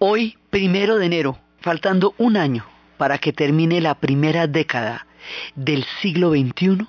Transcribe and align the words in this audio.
Hoy, 0.00 0.36
primero 0.50 0.98
de 0.98 1.06
enero, 1.06 1.38
faltando 1.60 2.14
un 2.18 2.36
año 2.36 2.66
para 2.98 3.16
que 3.16 3.32
termine 3.32 3.80
la 3.80 3.94
primera 3.94 4.46
década 4.46 5.06
del 5.54 5.86
siglo 6.02 6.32
XXI, 6.32 6.86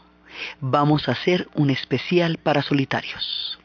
vamos 0.60 1.08
a 1.08 1.14
hacer 1.14 1.48
un 1.54 1.70
especial 1.70 2.38
para 2.38 2.62
solitarios. 2.62 3.58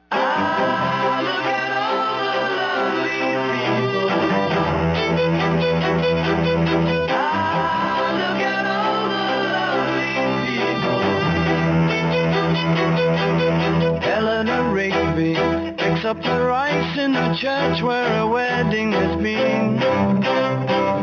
Church 17.40 17.80
where 17.82 18.20
a 18.20 18.26
wedding 18.28 18.92
has 18.92 19.16
been. 19.16 19.80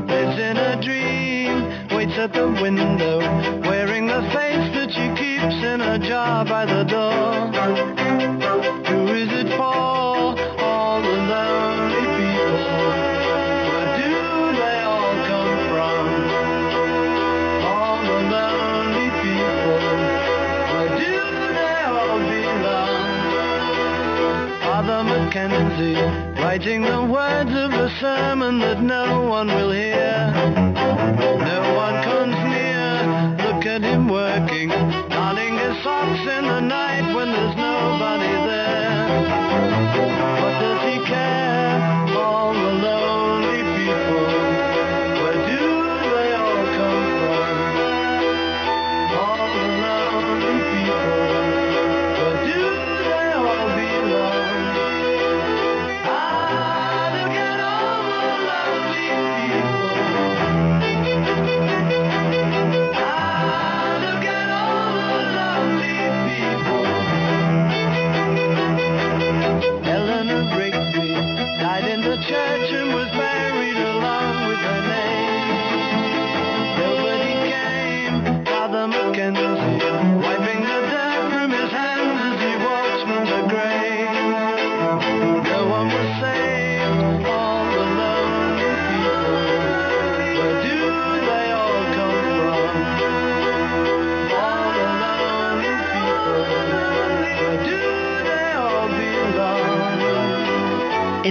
Lives 0.05 0.37
in 0.39 0.55
a 0.55 0.79
dream, 0.79 1.63
waits 1.89 2.15
at 2.15 2.31
the 2.31 2.47
window, 2.61 3.17
wearing 3.67 4.05
the 4.05 4.21
face 4.31 4.69
that 4.75 4.91
she 4.91 5.09
keeps 5.17 5.63
in 5.65 5.81
a 5.81 5.97
jar 5.97 6.45
by 6.45 6.63
the 6.63 6.83
door. 6.83 7.49
Who 8.85 9.07
is 9.17 9.31
it 9.33 9.49
for? 9.57 10.37
All 10.61 11.01
the 11.01 11.17
lonely 11.25 12.05
people. 12.21 12.59
Where 13.65 13.97
do 13.97 14.13
they 14.61 14.79
all 14.85 15.17
come 15.25 15.57
from? 15.73 16.05
All 17.65 17.97
the 18.05 18.19
lonely 18.29 19.09
people. 19.25 19.81
Where 20.69 20.93
do 21.01 21.17
they 21.57 21.81
all 21.81 22.19
belong? 22.29 23.01
Father 24.61 25.01
Mackenzie, 25.01 26.26
writing 26.57 26.81
the 26.81 27.05
words 27.05 27.51
of 27.51 27.71
a 27.71 27.87
sermon 27.99 28.57
that 28.57 28.81
no 28.81 29.21
one 29.21 29.45
will 29.47 29.71
hear. 29.71 30.31
No 30.33 31.73
one 31.75 32.03
comes 32.03 32.33
near. 32.33 33.45
Look 33.45 33.63
at 33.67 33.83
him 33.83 34.07
working, 34.07 34.69
darning 35.09 35.55
his 35.55 35.83
socks 35.83 36.21
in 36.21 36.45
the 36.45 36.59
night 36.61 37.13
when 37.13 37.31
there's 37.31 37.55
nobody 37.55 38.25
there. 38.25 38.46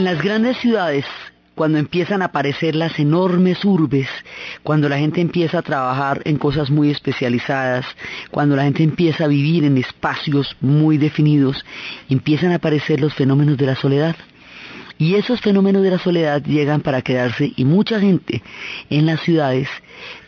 Las 0.07 0.23
grandes 0.23 0.57
ciudades, 0.59 1.05
cuando 1.57 1.79
empiezan 1.79 2.23
a 2.23 2.27
aparecer 2.27 2.77
las 2.77 2.97
enormes 3.01 3.65
urbes, 3.65 4.07
cuando 4.63 4.89
la 4.89 4.99
gente 4.99 5.21
empieza 5.21 5.59
a 5.59 5.63
trabajar 5.63 6.23
en 6.27 6.39
cosas 6.39 6.71
muy 6.71 6.93
especializadas, 6.93 7.85
cuando 8.31 8.55
la 8.55 8.63
gente 8.63 8.85
empieza 8.85 9.25
a 9.25 9.27
vivir 9.27 9.65
en 9.65 9.77
espacios 9.79 10.57
muy 10.61 10.97
definidos, 10.97 11.65
empiezan 12.09 12.53
a 12.53 12.57
aparecer 12.57 13.01
los 13.01 13.15
fenómenos 13.15 13.57
de 13.57 13.67
la 13.67 13.75
soledad. 13.75 14.15
Y 14.97 15.17
esos 15.17 15.41
fenómenos 15.41 15.83
de 15.83 15.91
la 15.91 15.99
soledad 15.99 16.41
llegan 16.41 16.83
para 16.83 17.03
quedarse 17.03 17.53
y 17.57 17.65
mucha 17.65 17.99
gente 17.99 18.45
en 18.91 19.07
las 19.07 19.23
ciudades 19.23 19.69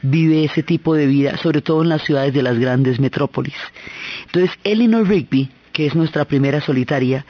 vive 0.02 0.42
ese 0.42 0.64
tipo 0.64 0.96
de 0.96 1.06
vida, 1.06 1.36
sobre 1.36 1.62
todo 1.62 1.82
en 1.82 1.88
las 1.90 2.02
ciudades 2.02 2.34
de 2.34 2.42
las 2.42 2.58
grandes 2.58 2.98
metrópolis. 2.98 3.54
Entonces, 4.26 4.50
Eleanor 4.64 5.06
Rigby, 5.06 5.48
que 5.72 5.86
es 5.86 5.94
nuestra 5.94 6.24
primera 6.24 6.60
solitaria, 6.60 7.24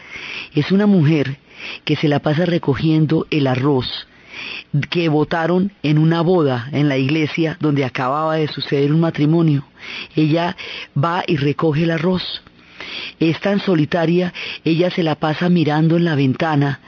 es 0.55 0.73
una 0.73 0.87
mujer 0.87 1.37
que 1.85 1.97
se 1.97 2.09
la 2.09 2.21
pasa 2.21 2.45
recogiendo 2.45 3.27
el 3.31 3.47
arroz 3.47 4.07
que 4.91 5.09
votaron 5.09 5.73
en 5.83 5.99
una 5.99 6.21
boda 6.21 6.69
en 6.73 6.89
la 6.89 6.97
iglesia 6.97 7.57
donde 7.61 7.85
acababa 7.85 8.37
de 8.37 8.49
suceder 8.49 8.93
un 8.93 9.01
matrimonio. 9.01 9.65
Ella 10.15 10.57
va 10.97 11.25
y 11.27 11.37
recoge 11.37 11.85
el 11.85 11.91
arroz. 11.91 12.43
Es 13.19 13.41
tan 13.41 13.61
solitaria, 13.61 14.33
ella 14.65 14.91
se 14.91 15.03
la 15.03 15.17
pasa 15.17 15.49
mirando 15.49 15.97
en 15.97 16.05
la 16.05 16.15
ventana 16.15 16.81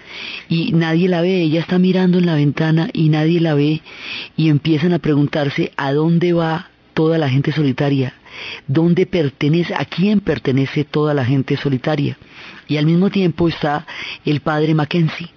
y 0.49 0.73
nadie 0.73 1.09
la 1.09 1.21
ve, 1.21 1.43
ella 1.43 1.61
está 1.61 1.79
mirando 1.79 2.19
en 2.19 2.27
la 2.27 2.37
ventana 2.37 2.89
y 2.93 3.09
nadie 3.09 3.41
la 3.41 3.55
ve 3.55 3.83
y 4.37 4.49
empiezan 4.49 4.93
a 4.93 5.01
preguntarse 5.01 5.73
a 5.77 5.93
dónde 5.93 6.33
va 6.33 6.71
toda 6.95 7.19
la 7.19 7.29
gente 7.29 7.53
solitaria, 7.53 8.15
dónde 8.69 9.07
pertenece, 9.07 9.75
a 9.75 9.85
quién 9.85 10.21
pertenece 10.21 10.85
toda 10.85 11.13
la 11.13 11.25
gente 11.25 11.57
solitaria. 11.57 12.17
Y 12.71 12.77
al 12.77 12.87
mismo 12.87 13.11
tiempo 13.11 13.49
está 13.49 13.85
el 14.25 14.41
padre 14.43 14.75
Mackenzie. 14.75 15.29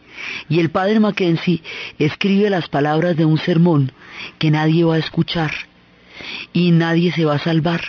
Y 0.49 0.59
el 0.59 0.69
padre 0.69 0.99
Mackenzie 0.99 1.63
escribe 1.97 2.47
las 2.51 2.69
palabras 2.69 3.17
de 3.17 3.25
un 3.25 3.39
sermón 3.39 3.91
que 4.37 4.51
nadie 4.51 4.83
va 4.83 4.95
a 4.95 4.99
escuchar 4.99 5.51
y 6.53 6.69
nadie 6.69 7.11
se 7.11 7.25
va 7.25 7.35
a 7.35 7.39
salvar. 7.39 7.81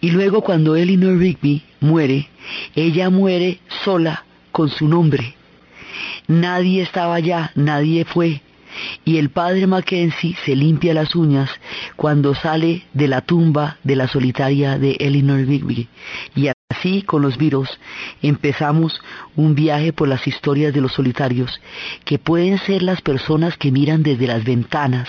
Y 0.00 0.12
luego 0.12 0.40
cuando 0.40 0.76
Eleanor 0.76 1.18
Rigby 1.18 1.62
muere, 1.80 2.30
ella 2.74 3.10
muere 3.10 3.60
sola 3.84 4.24
con 4.50 4.70
su 4.70 4.88
nombre. 4.88 5.34
Nadie 6.26 6.80
estaba 6.80 7.16
allá, 7.16 7.52
nadie 7.54 8.06
fue. 8.06 8.40
Y 9.04 9.18
el 9.18 9.28
padre 9.28 9.66
Mackenzie 9.66 10.36
se 10.42 10.56
limpia 10.56 10.94
las 10.94 11.14
uñas 11.14 11.50
cuando 11.96 12.34
sale 12.34 12.84
de 12.94 13.08
la 13.08 13.20
tumba 13.20 13.76
de 13.84 13.94
la 13.94 14.08
solitaria 14.08 14.78
de 14.78 14.92
Eleanor 15.00 15.46
Rigby. 15.46 15.86
Y 16.34 16.48
así 16.84 17.02
con 17.02 17.22
los 17.22 17.38
virus 17.38 17.68
empezamos 18.22 19.00
un 19.36 19.54
viaje 19.54 19.92
por 19.92 20.08
las 20.08 20.26
historias 20.26 20.72
de 20.74 20.80
los 20.80 20.92
solitarios, 20.92 21.60
que 22.04 22.18
pueden 22.18 22.58
ser 22.58 22.82
las 22.82 23.00
personas 23.00 23.56
que 23.56 23.72
miran 23.72 24.02
desde 24.02 24.26
las 24.26 24.44
ventanas, 24.44 25.08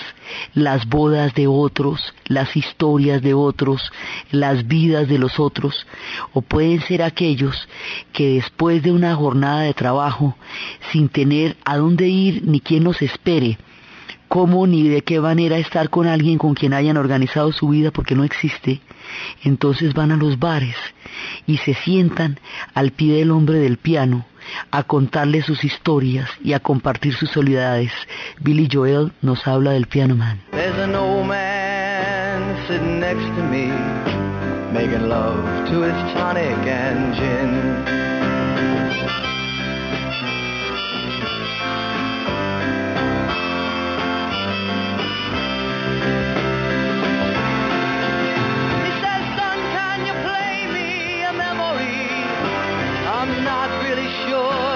las 0.54 0.86
bodas 0.86 1.34
de 1.34 1.46
otros, 1.46 2.14
las 2.26 2.56
historias 2.56 3.22
de 3.22 3.34
otros, 3.34 3.92
las 4.30 4.66
vidas 4.66 5.08
de 5.08 5.18
los 5.18 5.38
otros, 5.38 5.86
o 6.32 6.40
pueden 6.42 6.80
ser 6.80 7.02
aquellos 7.02 7.68
que 8.12 8.34
después 8.34 8.82
de 8.82 8.92
una 8.92 9.14
jornada 9.14 9.60
de 9.60 9.74
trabajo, 9.74 10.36
sin 10.92 11.08
tener 11.08 11.56
a 11.64 11.76
dónde 11.76 12.08
ir 12.08 12.42
ni 12.46 12.60
quien 12.60 12.84
los 12.84 13.02
espere, 13.02 13.58
cómo 14.28 14.66
ni 14.66 14.88
de 14.88 15.02
qué 15.02 15.20
manera 15.20 15.58
estar 15.58 15.90
con 15.90 16.06
alguien 16.06 16.38
con 16.38 16.54
quien 16.54 16.72
hayan 16.72 16.96
organizado 16.96 17.52
su 17.52 17.68
vida 17.68 17.90
porque 17.90 18.14
no 18.14 18.24
existe, 18.24 18.80
entonces 19.44 19.94
van 19.94 20.12
a 20.12 20.16
los 20.16 20.38
bares 20.38 20.76
y 21.46 21.58
se 21.58 21.74
sientan 21.74 22.38
al 22.74 22.90
pie 22.90 23.18
del 23.18 23.30
hombre 23.30 23.58
del 23.58 23.76
piano 23.78 24.26
a 24.70 24.82
contarle 24.84 25.42
sus 25.42 25.64
historias 25.64 26.28
y 26.42 26.52
a 26.52 26.60
compartir 26.60 27.14
sus 27.14 27.30
soledades. 27.30 27.92
Billy 28.40 28.68
Joel 28.70 29.12
nos 29.22 29.46
habla 29.46 29.72
del 29.72 29.86
piano 29.86 30.16
man. 30.16 30.40
I'm 53.28 53.42
not 53.42 53.82
really 53.82 54.08
sure 54.28 54.75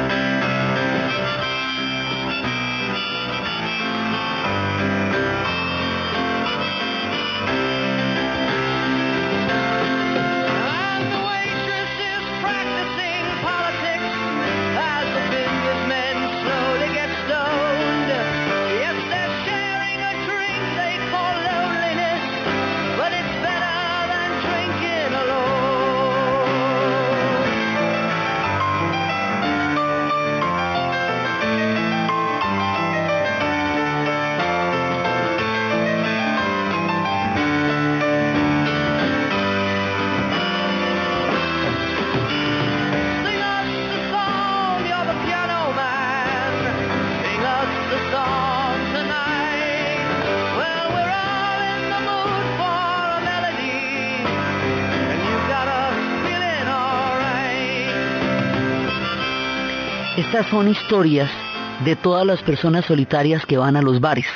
Estas 60.31 60.47
son 60.47 60.69
historias 60.69 61.29
de 61.83 61.97
todas 61.97 62.25
las 62.25 62.41
personas 62.41 62.85
solitarias 62.85 63.45
que 63.45 63.57
van 63.57 63.75
a 63.75 63.81
los 63.81 63.99
bares. 63.99 64.27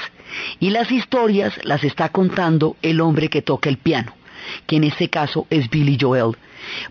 Y 0.59 0.71
las 0.71 0.91
historias 0.91 1.53
las 1.63 1.85
está 1.85 2.09
contando 2.09 2.75
el 2.81 2.99
hombre 2.99 3.29
que 3.29 3.41
toca 3.41 3.69
el 3.69 3.77
piano, 3.77 4.11
que 4.67 4.75
en 4.75 4.83
este 4.83 5.09
caso 5.09 5.47
es 5.49 5.69
Billy 5.69 5.97
Joel, 5.97 6.35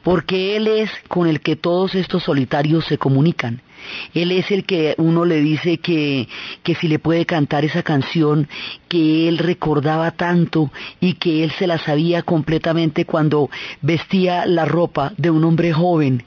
porque 0.02 0.56
él 0.56 0.66
es 0.66 0.90
con 1.08 1.26
el 1.28 1.40
que 1.40 1.56
todos 1.56 1.94
estos 1.94 2.24
solitarios 2.24 2.84
se 2.86 2.98
comunican. 2.98 3.62
Él 4.14 4.32
es 4.32 4.50
el 4.50 4.64
que 4.64 4.94
uno 4.98 5.24
le 5.24 5.40
dice 5.40 5.78
que, 5.78 6.28
que 6.62 6.74
si 6.74 6.88
le 6.88 6.98
puede 6.98 7.26
cantar 7.26 7.64
esa 7.64 7.82
canción 7.82 8.48
que 8.88 9.28
él 9.28 9.38
recordaba 9.38 10.12
tanto 10.12 10.70
y 11.00 11.14
que 11.14 11.44
él 11.44 11.52
se 11.52 11.66
la 11.66 11.78
sabía 11.78 12.22
completamente 12.22 13.04
cuando 13.04 13.50
vestía 13.82 14.46
la 14.46 14.64
ropa 14.64 15.12
de 15.16 15.30
un 15.30 15.44
hombre 15.44 15.72
joven. 15.72 16.24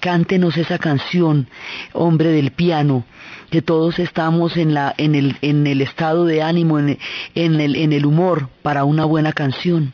Cántenos 0.00 0.56
esa 0.56 0.78
canción, 0.78 1.48
hombre 1.92 2.30
del 2.30 2.52
piano, 2.52 3.04
que 3.50 3.62
todos 3.62 3.98
estamos 3.98 4.56
en, 4.56 4.74
la, 4.74 4.94
en, 4.96 5.14
el, 5.14 5.36
en 5.42 5.66
el 5.66 5.80
estado 5.80 6.24
de 6.24 6.42
ánimo, 6.42 6.78
en, 6.78 6.98
en, 7.34 7.60
el, 7.60 7.76
en 7.76 7.92
el 7.92 8.06
humor 8.06 8.48
para 8.62 8.84
una 8.84 9.04
buena 9.04 9.32
canción. 9.32 9.92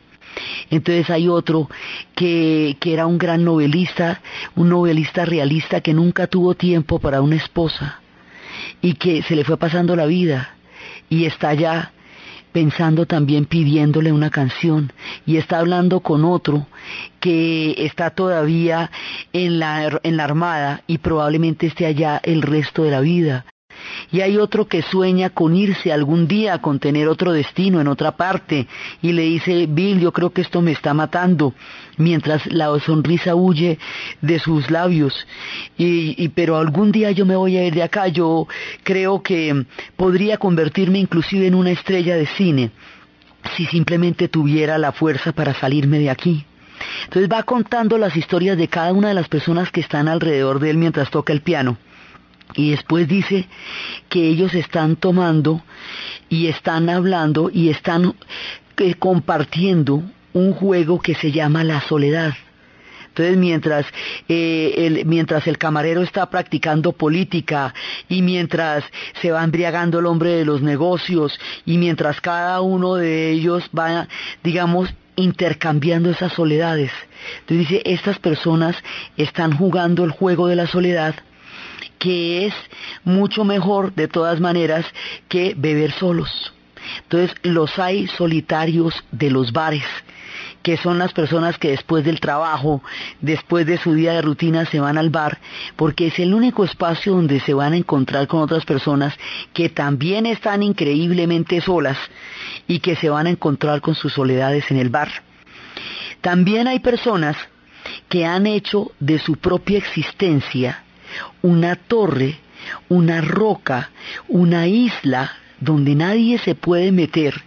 Entonces 0.71 1.11
hay 1.11 1.29
otro 1.29 1.69
que, 2.15 2.77
era 2.85 3.07
un 3.07 3.19
gran 3.19 3.45
novelista, 3.45 4.21
un 4.55 4.69
novelista 4.69 5.25
realista 5.25 5.81
que 5.81 5.95
nunca 5.95 6.27
tuvo 6.27 6.55
tiempo 6.55 6.99
para 6.99 7.21
una 7.21 7.37
esposa 7.37 8.01
y 8.81 8.95
que 8.95 9.23
se 9.23 9.37
le 9.37 9.45
fue 9.45 9.57
pasando 9.57 9.97
la 9.97 10.07
vida 10.07 10.57
y 11.09 11.25
está 11.27 11.55
ya 11.55 11.93
pensando 12.53 13.07
también 13.07 13.47
pidiéndole 13.47 14.13
una 14.13 14.31
canción 14.31 14.93
y 15.25 15.37
está 15.37 15.59
hablando 15.59 16.01
con 16.01 16.25
otro 16.25 16.67
que 17.19 17.75
está 17.79 18.11
todavía 18.11 18.91
en 19.33 19.59
la, 19.59 20.01
en 20.03 20.17
la 20.17 20.25
armada 20.25 20.83
y 20.87 20.99
probablemente 20.99 21.67
esté 21.67 21.87
allá 21.87 22.21
el 22.23 22.43
resto 22.43 22.83
de 22.83 22.91
la 22.91 23.01
vida 23.01 23.47
y 24.11 24.21
hay 24.21 24.37
otro 24.37 24.67
que 24.67 24.83
sueña 24.83 25.31
con 25.31 25.57
irse 25.57 25.93
algún 25.93 26.27
día, 26.27 26.59
con 26.59 26.79
tener 26.79 27.09
otro 27.09 27.33
destino 27.33 27.81
en 27.81 27.89
otra 27.89 28.17
parte, 28.17 28.67
y 29.01 29.13
le 29.13 29.23
dice, 29.23 29.67
Bill, 29.69 30.01
yo 30.01 30.13
creo 30.13 30.31
que 30.31 30.43
esto 30.43 30.61
me 30.61 30.73
está 30.73 30.95
matando, 30.95 31.55
mientras 31.97 32.47
la 32.47 32.79
sonrisa 32.81 33.35
huye 33.35 33.79
de 34.21 34.39
sus 34.39 34.71
labios, 34.71 35.27
y, 35.77 36.29
pero 36.31 36.57
algún 36.57 36.93
día 36.93 37.11
yo 37.11 37.27
me 37.27 37.37
voy 37.37 37.57
a 37.57 37.67
ir 37.67 37.75
de 37.75 37.83
acá, 37.83 38.09
yo 38.09 38.47
creo 38.83 39.23
que 39.23 39.65
podría 39.97 40.37
convertirme 40.37 40.99
inclusive 40.99 41.47
en 41.47 41.55
una 41.55 41.71
estrella 41.71 42.17
de 42.17 42.27
cine, 42.27 42.71
si 43.57 43.67
simplemente 43.67 44.29
tuviera 44.29 44.79
la 44.79 44.93
fuerza 44.93 45.33
para 45.33 45.55
salirme 45.55 45.99
de 45.99 46.11
aquí. 46.11 46.45
Entonces 47.05 47.31
va 47.31 47.43
contando 47.43 47.99
las 47.99 48.17
historias 48.17 48.57
de 48.57 48.69
cada 48.69 48.93
una 48.93 49.09
de 49.09 49.15
las 49.15 49.29
personas 49.29 49.71
que 49.71 49.81
están 49.81 50.09
alrededor 50.09 50.59
de 50.59 50.71
él 50.71 50.79
mientras 50.79 51.11
toca 51.11 51.33
el 51.33 51.41
piano. 51.41 51.77
Y 52.55 52.71
después 52.71 53.09
dice 53.09 53.47
que 54.09 54.29
ellos 54.29 54.55
están 54.55 54.97
tomando 54.97 55.63
y 56.29 56.49
están 56.49 56.89
hablando 56.89 57.51
y 57.53 57.69
están 57.69 58.15
eh, 58.77 58.95
compartiendo 58.95 60.03
un 60.33 60.53
juego 60.53 61.01
que 61.01 61.15
se 61.15 61.31
llama 61.31 61.65
la 61.65 61.81
soledad. 61.83 62.35
Entonces, 63.09 63.37
mientras, 63.37 63.85
eh, 64.27 64.73
el, 64.79 65.05
mientras 65.05 65.47
el 65.47 65.59
camarero 65.59 66.01
está 66.01 66.31
practicando 66.31 66.93
política 66.93 67.75
y 68.09 68.23
mientras 68.23 68.85
se 69.21 69.31
va 69.31 69.45
embriagando 69.45 69.99
el 69.99 70.07
hombre 70.07 70.31
de 70.31 70.47
los 70.47 70.63
negocios 70.63 71.39
y 71.67 71.77
mientras 71.77 72.23
cada 72.23 72.63
uno 72.63 72.95
de 72.95 73.31
ellos 73.31 73.69
va, 73.79 74.09
digamos, 74.43 74.89
intercambiando 75.17 76.09
esas 76.09 76.33
soledades. 76.33 76.91
Entonces 77.41 77.69
dice, 77.69 77.83
estas 77.85 78.19
personas 78.19 78.77
están 79.19 79.59
jugando 79.59 80.05
el 80.05 80.11
juego 80.11 80.47
de 80.49 80.57
la 80.57 80.67
soledad 80.67 81.15
que 82.03 82.47
es 82.47 82.55
mucho 83.05 83.45
mejor 83.45 83.95
de 83.95 84.09
todas 84.09 84.41
maneras 84.41 84.85
que 85.29 85.55
beber 85.57 85.93
solos. 85.93 86.53
Entonces 87.05 87.37
los 87.45 87.79
hay 87.79 88.09
solitarios 88.09 89.05
de 89.13 89.31
los 89.31 89.53
bares, 89.53 89.85
que 90.65 90.77
son 90.77 90.99
las 90.99 91.13
personas 91.13 91.59
que 91.59 91.71
después 91.71 92.05
del 92.05 92.19
trabajo, 92.19 92.83
después 93.21 93.67
de 93.67 93.79
su 93.79 93.95
día 93.95 94.15
de 94.15 94.23
rutina, 94.23 94.67
se 94.67 94.81
van 94.81 94.99
al 94.99 95.11
bar, 95.11 95.39
porque 95.77 96.09
es 96.09 96.19
el 96.19 96.35
único 96.35 96.65
espacio 96.65 97.15
donde 97.15 97.39
se 97.39 97.55
van 97.55 97.73
a 97.73 97.77
encontrar 97.77 98.27
con 98.27 98.41
otras 98.41 98.65
personas 98.65 99.15
que 99.53 99.69
también 99.69 100.27
están 100.27 100.65
increíblemente 100.65 101.61
solas 101.61 101.99
y 102.67 102.81
que 102.81 102.97
se 102.97 103.11
van 103.11 103.29
a 103.29 103.31
encontrar 103.31 103.81
con 103.81 103.95
sus 103.95 104.13
soledades 104.13 104.69
en 104.73 104.79
el 104.79 104.89
bar. 104.89 105.23
También 106.21 106.67
hay 106.67 106.81
personas 106.81 107.37
que 108.09 108.25
han 108.25 108.49
hecho 108.49 108.91
de 108.99 109.21
su 109.21 109.37
propia 109.37 109.79
existencia 109.79 110.83
una 111.43 111.77
torre, 111.77 112.39
una 112.89 113.21
roca, 113.21 113.91
una 114.29 114.67
isla 114.67 115.33
donde 115.61 115.95
nadie 115.95 116.39
se 116.39 116.55
puede 116.55 116.93
meter, 116.93 117.43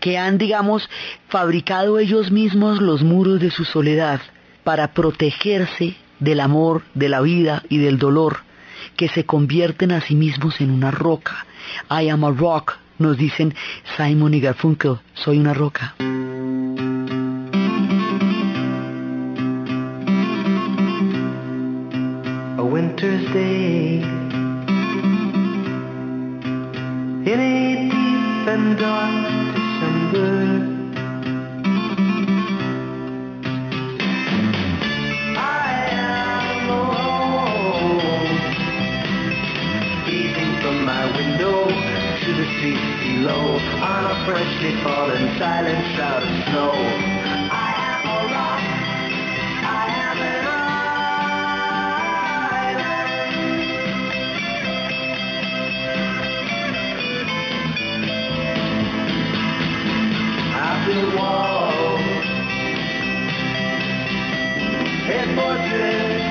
que 0.00 0.18
han, 0.18 0.38
digamos, 0.38 0.88
fabricado 1.28 1.98
ellos 1.98 2.30
mismos 2.30 2.80
los 2.80 3.02
muros 3.02 3.40
de 3.40 3.50
su 3.50 3.64
soledad 3.64 4.20
para 4.64 4.92
protegerse 4.92 5.96
del 6.20 6.40
amor, 6.40 6.82
de 6.94 7.08
la 7.08 7.20
vida 7.20 7.62
y 7.68 7.78
del 7.78 7.98
dolor, 7.98 8.38
que 8.96 9.08
se 9.08 9.24
convierten 9.24 9.92
a 9.92 10.00
sí 10.00 10.14
mismos 10.14 10.60
en 10.60 10.70
una 10.70 10.90
roca. 10.90 11.46
I 11.90 12.08
am 12.08 12.24
a 12.24 12.30
rock, 12.30 12.78
nos 12.98 13.16
dicen 13.16 13.54
Simon 13.96 14.34
y 14.34 14.40
Garfunkel, 14.40 14.98
soy 15.14 15.38
una 15.38 15.54
roca. 15.54 15.94
Winter's 22.74 23.24
day. 23.32 24.02
In 27.30 27.38
a 27.38 27.88
deep 27.88 28.48
and 28.48 28.76
dark 28.76 29.14
December. 29.54 30.72
Below 42.64 43.58
on 43.90 44.04
a 44.10 44.24
freshly 44.26 44.72
fallen 44.82 45.38
silent 45.38 45.82
shroud 45.94 46.22
of 46.22 46.28
snow. 46.48 46.72
I 47.52 47.70
am 47.92 48.02
a 48.08 48.34
rock. 48.34 48.83
I 60.84 60.86
built 60.86 61.14
walls, 61.16 62.00
a 65.08 66.23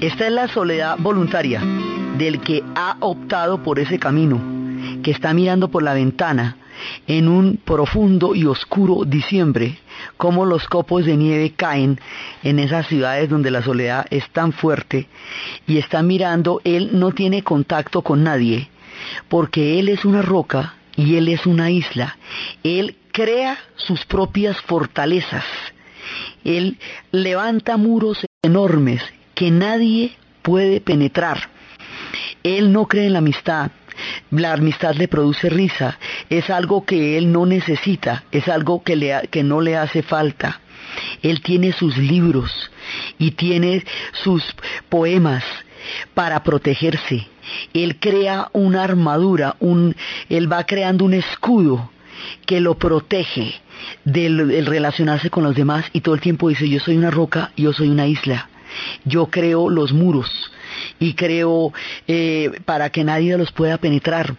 Esta 0.00 0.26
es 0.26 0.32
la 0.32 0.48
soledad 0.48 0.96
voluntaria 0.98 1.62
del 2.18 2.40
que 2.40 2.62
ha 2.74 2.98
optado 3.00 3.62
por 3.62 3.78
ese 3.78 3.98
camino, 3.98 4.38
que 5.02 5.12
está 5.12 5.32
mirando 5.32 5.68
por 5.68 5.82
la 5.82 5.94
ventana 5.94 6.58
en 7.06 7.28
un 7.28 7.56
profundo 7.56 8.34
y 8.34 8.44
oscuro 8.44 9.04
diciembre, 9.06 9.78
como 10.18 10.44
los 10.44 10.68
copos 10.68 11.06
de 11.06 11.16
nieve 11.16 11.54
caen 11.56 11.98
en 12.42 12.58
esas 12.58 12.86
ciudades 12.86 13.30
donde 13.30 13.50
la 13.50 13.62
soledad 13.62 14.06
es 14.10 14.28
tan 14.28 14.52
fuerte, 14.52 15.08
y 15.66 15.78
está 15.78 16.02
mirando, 16.02 16.60
él 16.64 16.90
no 16.92 17.12
tiene 17.12 17.42
contacto 17.42 18.02
con 18.02 18.24
nadie, 18.24 18.68
porque 19.28 19.78
él 19.78 19.88
es 19.88 20.04
una 20.04 20.22
roca 20.22 20.74
y 20.96 21.16
él 21.16 21.28
es 21.28 21.46
una 21.46 21.70
isla, 21.70 22.16
él 22.62 22.96
crea 23.12 23.58
sus 23.76 24.04
propias 24.04 24.60
fortalezas, 24.62 25.44
él 26.44 26.78
levanta 27.10 27.76
muros 27.76 28.24
enormes 28.42 29.02
que 29.34 29.50
nadie 29.50 30.12
puede 30.42 30.80
penetrar. 30.80 31.48
Él 32.42 32.72
no 32.72 32.86
cree 32.86 33.06
en 33.06 33.14
la 33.14 33.18
amistad. 33.20 33.70
La 34.30 34.52
amistad 34.52 34.94
le 34.94 35.08
produce 35.08 35.48
risa. 35.48 35.98
Es 36.28 36.50
algo 36.50 36.84
que 36.84 37.16
él 37.16 37.32
no 37.32 37.46
necesita. 37.46 38.24
Es 38.30 38.48
algo 38.48 38.82
que, 38.82 39.42
no 39.42 39.60
le 39.60 39.76
hace 39.76 40.02
falta. 40.02 40.60
Él 41.22 41.40
tiene 41.40 41.72
sus 41.72 41.96
libros 41.96 42.70
y 43.18 43.32
tiene 43.32 43.84
sus 44.12 44.44
poemas 44.88 45.42
para 46.14 46.42
protegerse. 46.42 47.26
Él 47.72 47.98
crea 47.98 48.48
una 48.52 48.82
armadura, 48.82 49.56
él 50.28 50.52
va 50.52 50.64
creando 50.64 51.04
un 51.04 51.14
escudo 51.14 51.90
que 52.46 52.60
lo 52.60 52.76
protege 52.76 53.54
del, 54.04 54.48
del 54.48 54.66
relacionarse 54.66 55.30
con 55.30 55.44
los 55.44 55.54
demás 55.54 55.86
y 55.92 56.00
todo 56.00 56.14
el 56.14 56.20
tiempo 56.20 56.48
dice 56.48 56.68
yo 56.68 56.80
soy 56.80 56.96
una 56.96 57.10
roca, 57.10 57.52
yo 57.56 57.72
soy 57.72 57.88
una 57.88 58.06
isla 58.06 58.48
yo 59.04 59.26
creo 59.26 59.68
los 59.70 59.92
muros 59.92 60.50
y 60.98 61.14
creo 61.14 61.72
eh, 62.06 62.50
para 62.64 62.90
que 62.90 63.04
nadie 63.04 63.36
los 63.36 63.52
pueda 63.52 63.78
penetrar. 63.78 64.36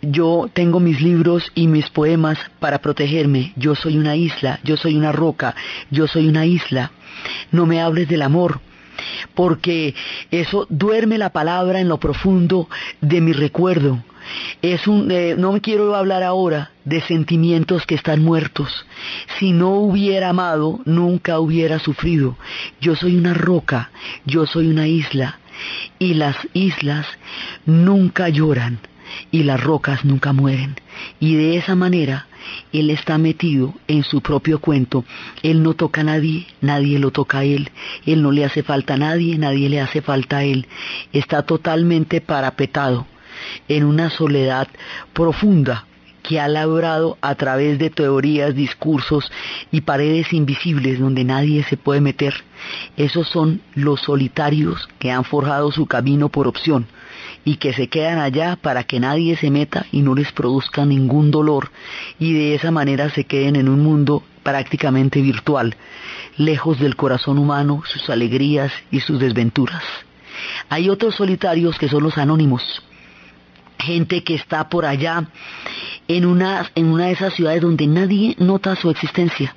Yo 0.00 0.48
tengo 0.52 0.78
mis 0.78 1.00
libros 1.00 1.50
y 1.54 1.66
mis 1.66 1.90
poemas 1.90 2.38
para 2.60 2.78
protegerme. 2.78 3.52
Yo 3.56 3.74
soy 3.74 3.98
una 3.98 4.14
isla, 4.14 4.60
yo 4.62 4.76
soy 4.76 4.96
una 4.96 5.10
roca, 5.10 5.56
yo 5.90 6.06
soy 6.06 6.28
una 6.28 6.46
isla. 6.46 6.92
No 7.50 7.66
me 7.66 7.80
hables 7.80 8.08
del 8.08 8.22
amor, 8.22 8.60
porque 9.34 9.94
eso 10.30 10.66
duerme 10.68 11.18
la 11.18 11.30
palabra 11.30 11.80
en 11.80 11.88
lo 11.88 11.98
profundo 11.98 12.68
de 13.00 13.20
mi 13.20 13.32
recuerdo. 13.32 14.02
Es 14.60 14.86
un, 14.86 15.10
eh, 15.10 15.36
no 15.38 15.52
me 15.52 15.60
quiero 15.60 15.94
hablar 15.94 16.22
ahora 16.22 16.70
de 16.84 17.00
sentimientos 17.00 17.86
que 17.86 17.94
están 17.94 18.22
muertos. 18.22 18.86
Si 19.38 19.52
no 19.52 19.70
hubiera 19.70 20.30
amado, 20.30 20.80
nunca 20.84 21.40
hubiera 21.40 21.78
sufrido. 21.78 22.36
Yo 22.80 22.94
soy 22.94 23.16
una 23.16 23.32
roca, 23.34 23.90
yo 24.26 24.46
soy 24.46 24.68
una 24.68 24.86
isla, 24.86 25.38
y 25.98 26.14
las 26.14 26.36
islas 26.52 27.06
nunca 27.66 28.28
lloran 28.28 28.78
y 29.30 29.42
las 29.42 29.62
rocas 29.62 30.04
nunca 30.04 30.32
mueren. 30.32 30.76
Y 31.20 31.36
de 31.36 31.56
esa 31.56 31.74
manera 31.74 32.27
él 32.72 32.90
está 32.90 33.18
metido 33.18 33.74
en 33.86 34.02
su 34.02 34.20
propio 34.20 34.60
cuento. 34.60 35.04
Él 35.42 35.62
no 35.62 35.74
toca 35.74 36.02
a 36.02 36.04
nadie, 36.04 36.46
nadie 36.60 36.98
lo 36.98 37.10
toca 37.10 37.38
a 37.38 37.44
él. 37.44 37.70
Él 38.06 38.22
no 38.22 38.32
le 38.32 38.44
hace 38.44 38.62
falta 38.62 38.94
a 38.94 38.98
nadie, 38.98 39.38
nadie 39.38 39.68
le 39.68 39.80
hace 39.80 40.02
falta 40.02 40.38
a 40.38 40.44
él. 40.44 40.66
Está 41.12 41.42
totalmente 41.42 42.20
parapetado 42.20 43.06
en 43.68 43.84
una 43.84 44.10
soledad 44.10 44.68
profunda 45.12 45.84
que 46.22 46.40
ha 46.40 46.48
labrado 46.48 47.16
a 47.22 47.34
través 47.36 47.78
de 47.78 47.88
teorías, 47.88 48.54
discursos 48.54 49.32
y 49.70 49.80
paredes 49.80 50.32
invisibles 50.32 51.00
donde 51.00 51.24
nadie 51.24 51.62
se 51.62 51.78
puede 51.78 52.00
meter. 52.02 52.34
Esos 52.96 53.28
son 53.28 53.62
los 53.74 54.02
solitarios 54.02 54.88
que 54.98 55.10
han 55.10 55.24
forjado 55.24 55.72
su 55.72 55.86
camino 55.86 56.28
por 56.28 56.46
opción 56.46 56.86
y 57.44 57.56
que 57.56 57.72
se 57.72 57.88
quedan 57.88 58.18
allá 58.18 58.56
para 58.56 58.84
que 58.84 59.00
nadie 59.00 59.36
se 59.36 59.50
meta 59.50 59.86
y 59.92 60.02
no 60.02 60.14
les 60.14 60.32
produzca 60.32 60.84
ningún 60.84 61.30
dolor 61.30 61.70
y 62.18 62.32
de 62.32 62.54
esa 62.54 62.70
manera 62.70 63.10
se 63.10 63.24
queden 63.24 63.56
en 63.56 63.68
un 63.68 63.82
mundo 63.82 64.22
prácticamente 64.42 65.20
virtual, 65.20 65.76
lejos 66.36 66.78
del 66.78 66.96
corazón 66.96 67.38
humano, 67.38 67.82
sus 67.86 68.08
alegrías 68.10 68.72
y 68.90 69.00
sus 69.00 69.20
desventuras. 69.20 69.82
Hay 70.68 70.88
otros 70.88 71.16
solitarios 71.16 71.78
que 71.78 71.88
son 71.88 72.02
los 72.02 72.16
anónimos, 72.18 72.62
gente 73.78 74.22
que 74.24 74.34
está 74.34 74.68
por 74.68 74.84
allá 74.84 75.28
en 76.06 76.24
una, 76.24 76.70
en 76.74 76.86
una 76.86 77.06
de 77.06 77.12
esas 77.12 77.34
ciudades 77.34 77.62
donde 77.62 77.86
nadie 77.86 78.34
nota 78.38 78.76
su 78.76 78.90
existencia. 78.90 79.54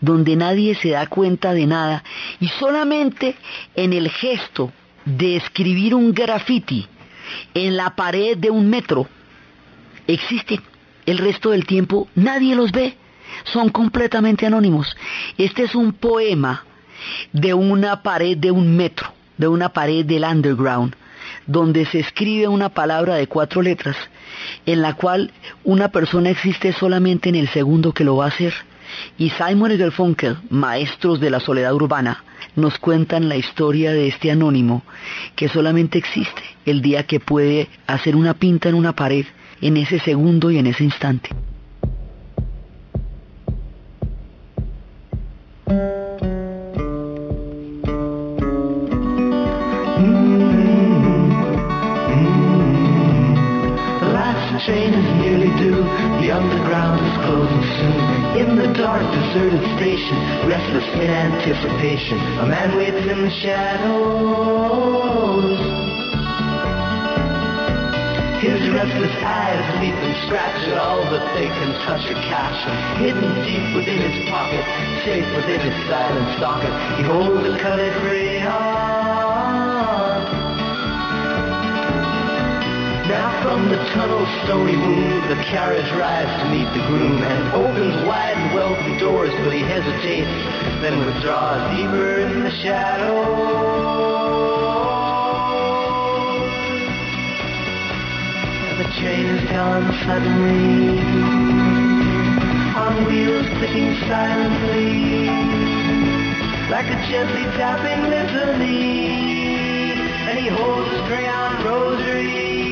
donde 0.00 0.36
nadie 0.36 0.74
se 0.74 0.90
da 0.90 1.06
cuenta 1.06 1.52
de 1.52 1.66
nada 1.66 2.02
y 2.40 2.48
solamente 2.48 3.36
en 3.74 3.92
el 3.92 4.08
gesto 4.08 4.72
de 5.04 5.36
escribir 5.36 5.94
un 5.94 6.14
graffiti 6.14 6.86
en 7.54 7.76
la 7.76 7.94
pared 7.96 8.36
de 8.36 8.50
un 8.50 8.68
metro 8.68 9.08
existen. 10.06 10.60
El 11.04 11.18
resto 11.18 11.50
del 11.50 11.66
tiempo 11.66 12.08
nadie 12.14 12.54
los 12.54 12.72
ve. 12.72 12.96
Son 13.44 13.68
completamente 13.68 14.46
anónimos. 14.46 14.96
Este 15.36 15.64
es 15.64 15.74
un 15.74 15.92
poema 15.92 16.64
de 17.32 17.54
una 17.54 18.02
pared 18.02 18.36
de 18.36 18.50
un 18.50 18.76
metro, 18.76 19.12
de 19.36 19.48
una 19.48 19.68
pared 19.70 20.04
del 20.04 20.24
underground, 20.24 20.94
donde 21.46 21.86
se 21.86 22.00
escribe 22.00 22.48
una 22.48 22.70
palabra 22.70 23.14
de 23.14 23.26
cuatro 23.26 23.62
letras, 23.62 23.96
en 24.64 24.82
la 24.82 24.94
cual 24.94 25.32
una 25.64 25.88
persona 25.88 26.30
existe 26.30 26.72
solamente 26.72 27.28
en 27.28 27.36
el 27.36 27.48
segundo 27.48 27.92
que 27.92 28.04
lo 28.04 28.16
va 28.16 28.26
a 28.26 28.28
hacer. 28.28 28.54
Y 29.18 29.30
Simon 29.30 29.72
y 29.72 29.76
Garfunkel, 29.76 30.38
maestros 30.48 31.20
de 31.20 31.30
la 31.30 31.40
soledad 31.40 31.74
urbana, 31.74 32.24
nos 32.56 32.78
cuentan 32.78 33.28
la 33.28 33.36
historia 33.36 33.92
de 33.92 34.08
este 34.08 34.30
anónimo 34.30 34.82
que 35.34 35.48
solamente 35.48 35.98
existe 35.98 36.42
el 36.64 36.82
día 36.82 37.04
que 37.04 37.20
puede 37.20 37.68
hacer 37.86 38.16
una 38.16 38.34
pinta 38.34 38.68
en 38.68 38.74
una 38.74 38.94
pared 38.94 39.26
en 39.60 39.76
ese 39.76 39.98
segundo 40.00 40.50
y 40.50 40.58
en 40.58 40.66
ese 40.66 40.84
instante. 40.84 41.30
Anticipation, 61.46 62.18
a 62.38 62.46
man 62.46 62.76
waits 62.76 63.06
in 63.06 63.22
the 63.22 63.30
shadows. 63.30 64.66
His 68.42 68.68
restless 68.70 69.16
eyes 69.22 69.80
leap 69.80 69.94
and 69.94 70.26
scratch 70.26 70.68
at 70.68 70.78
all 70.78 71.02
that 71.04 71.34
they 71.34 71.46
can 71.46 71.72
touch 71.86 72.10
or 72.10 72.14
catch. 72.14 72.98
hidden 72.98 73.34
deep 73.44 73.76
within 73.76 74.10
his 74.10 74.28
pocket, 74.28 74.64
safe 75.04 75.26
within 75.36 75.60
his 75.60 75.88
silent 75.88 76.38
socket, 76.40 76.98
he 76.98 77.04
holds 77.04 77.48
a 77.48 77.58
colored 77.58 77.92
crayon. 78.02 79.15
From 83.46 83.68
the 83.68 83.76
tunnel's 83.94 84.28
stony 84.42 84.76
womb, 84.76 85.28
the 85.28 85.36
carriage 85.44 85.88
rides 85.92 86.42
to 86.42 86.50
meet 86.50 86.66
the 86.74 86.84
groom 86.88 87.22
and 87.22 87.54
opens 87.54 87.94
wide 88.04 88.36
and 88.36 88.52
welcome 88.52 88.98
doors, 88.98 89.30
but 89.44 89.52
he 89.52 89.60
hesitates, 89.60 90.26
then 90.82 91.06
withdraws 91.06 91.62
deeper 91.70 92.18
in 92.18 92.42
the 92.42 92.50
shadows. 92.50 93.28
And 98.66 98.80
the 98.80 98.90
train 98.98 99.26
is 99.26 99.48
gone 99.48 99.94
suddenly, 100.02 100.98
on 102.74 103.06
wheels 103.06 103.46
clicking 103.58 103.94
silently, 104.10 105.30
like 106.68 106.86
a 106.86 106.98
gently 107.08 107.44
tapping 107.54 108.10
litany, 108.10 109.92
and 110.26 110.36
he 110.36 110.48
holds 110.48 110.90
his 110.90 111.00
crayon 111.02 111.64
rosary 111.64 112.65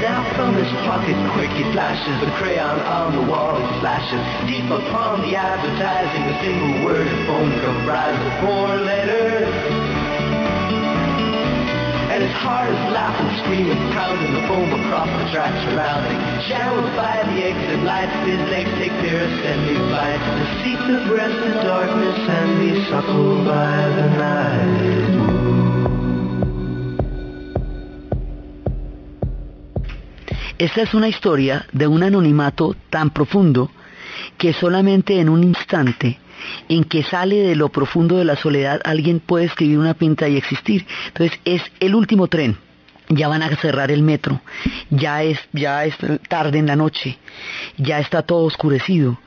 Now 0.00 0.24
from 0.34 0.54
his 0.56 0.68
pocket 0.88 1.16
quick 1.34 1.50
he 1.50 1.62
flashes 1.72 2.20
the 2.24 2.30
crayon 2.32 2.80
on 2.80 3.14
the 3.14 3.22
wall 3.30 3.60
he 3.60 3.80
flashes 3.80 4.24
deep 4.48 4.70
upon 4.70 5.20
the 5.22 5.36
advertising 5.36 6.22
a 6.24 6.40
single 6.42 6.84
word 6.84 7.06
of 7.06 7.26
foam 7.26 7.50
comprised 7.60 8.22
of 8.26 8.32
four 8.40 8.76
letters 8.80 10.00
and 12.10 12.24
his 12.24 12.32
heart 12.32 12.68
is 12.68 12.92
laughing, 12.92 13.30
screaming, 13.44 13.78
pounding 13.92 14.34
the 14.34 14.42
foam 14.48 14.68
across 14.82 15.06
the 15.06 15.30
tracks 15.30 15.56
surrounding. 15.70 16.18
Esta 30.58 30.82
es 30.82 30.94
una 30.94 31.08
historia 31.08 31.66
de 31.72 31.86
un 31.86 32.02
anonimato 32.02 32.76
tan 32.90 33.10
profundo 33.10 33.70
que 34.36 34.52
solamente 34.52 35.18
en 35.20 35.28
un 35.28 35.42
instante 35.42 36.18
en 36.68 36.84
que 36.84 37.02
sale 37.02 37.36
de 37.36 37.56
lo 37.56 37.70
profundo 37.70 38.16
de 38.16 38.24
la 38.24 38.36
soledad 38.36 38.80
alguien 38.84 39.20
puede 39.20 39.46
escribir 39.46 39.78
una 39.78 39.94
pinta 39.94 40.28
y 40.28 40.36
existir. 40.36 40.86
Entonces 41.08 41.40
es 41.44 41.62
el 41.80 41.94
último 41.94 42.28
tren. 42.28 42.56
Ya 43.12 43.26
van 43.26 43.42
a 43.42 43.56
cerrar 43.56 43.90
el 43.90 44.02
metro, 44.02 44.40
ya 44.88 45.24
es, 45.24 45.38
ya 45.52 45.84
es 45.84 45.96
tarde 46.28 46.60
en 46.60 46.66
la 46.68 46.76
noche, 46.76 47.18
ya 47.76 47.98
está 47.98 48.22
todo 48.22 48.44
oscurecido. 48.44 49.18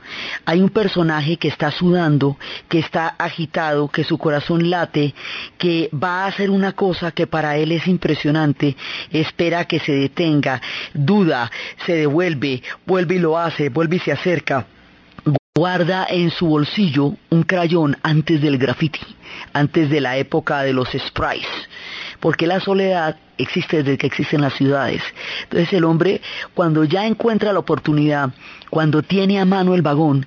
Hay 0.46 0.62
un 0.62 0.70
personaje 0.70 1.36
que 1.36 1.48
está 1.48 1.70
sudando, 1.70 2.38
que 2.70 2.78
está 2.78 3.08
agitado, 3.08 3.88
que 3.88 4.02
su 4.02 4.16
corazón 4.16 4.70
late, 4.70 5.14
que 5.58 5.90
va 5.92 6.24
a 6.24 6.28
hacer 6.28 6.48
una 6.48 6.72
cosa 6.72 7.12
que 7.12 7.26
para 7.26 7.58
él 7.58 7.72
es 7.72 7.86
impresionante, 7.86 8.74
espera 9.10 9.66
que 9.66 9.78
se 9.80 9.92
detenga, 9.92 10.62
duda, 10.94 11.50
se 11.84 11.94
devuelve, 11.94 12.62
vuelve 12.86 13.16
y 13.16 13.18
lo 13.18 13.36
hace, 13.38 13.68
vuelve 13.68 13.96
y 13.96 14.00
se 14.00 14.12
acerca. 14.12 14.66
Guarda 15.56 16.06
en 16.08 16.32
su 16.32 16.46
bolsillo 16.46 17.14
un 17.30 17.44
crayón 17.44 17.96
antes 18.02 18.40
del 18.40 18.58
graffiti, 18.58 18.98
antes 19.52 19.88
de 19.88 20.00
la 20.00 20.16
época 20.16 20.62
de 20.62 20.72
los 20.72 20.88
sprites, 20.88 21.46
porque 22.24 22.46
la 22.46 22.58
soledad 22.58 23.18
existe 23.36 23.82
desde 23.82 23.98
que 23.98 24.06
existen 24.06 24.40
las 24.40 24.54
ciudades. 24.54 25.02
Entonces 25.42 25.70
el 25.74 25.84
hombre, 25.84 26.22
cuando 26.54 26.84
ya 26.84 27.06
encuentra 27.06 27.52
la 27.52 27.58
oportunidad, 27.58 28.30
cuando 28.70 29.02
tiene 29.02 29.38
a 29.38 29.44
mano 29.44 29.74
el 29.74 29.82
vagón, 29.82 30.24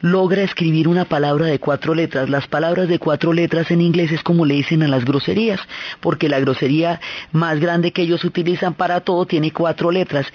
logra 0.00 0.42
escribir 0.42 0.86
una 0.86 1.06
palabra 1.06 1.46
de 1.46 1.58
cuatro 1.58 1.92
letras. 1.92 2.30
Las 2.30 2.46
palabras 2.46 2.86
de 2.86 3.00
cuatro 3.00 3.32
letras 3.32 3.72
en 3.72 3.80
inglés 3.80 4.12
es 4.12 4.22
como 4.22 4.46
le 4.46 4.54
dicen 4.54 4.84
a 4.84 4.86
las 4.86 5.04
groserías, 5.04 5.58
porque 5.98 6.28
la 6.28 6.38
grosería 6.38 7.00
más 7.32 7.58
grande 7.58 7.90
que 7.90 8.02
ellos 8.02 8.22
utilizan 8.22 8.74
para 8.74 9.00
todo 9.00 9.26
tiene 9.26 9.50
cuatro 9.50 9.90
letras. 9.90 10.28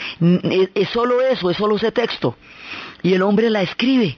Es 0.74 0.90
solo 0.90 1.22
eso, 1.22 1.50
es 1.50 1.56
solo 1.56 1.78
ese 1.78 1.94
texto. 1.94 2.36
Y 3.04 3.14
el 3.14 3.22
hombre 3.22 3.50
la 3.50 3.62
escribe 3.62 4.18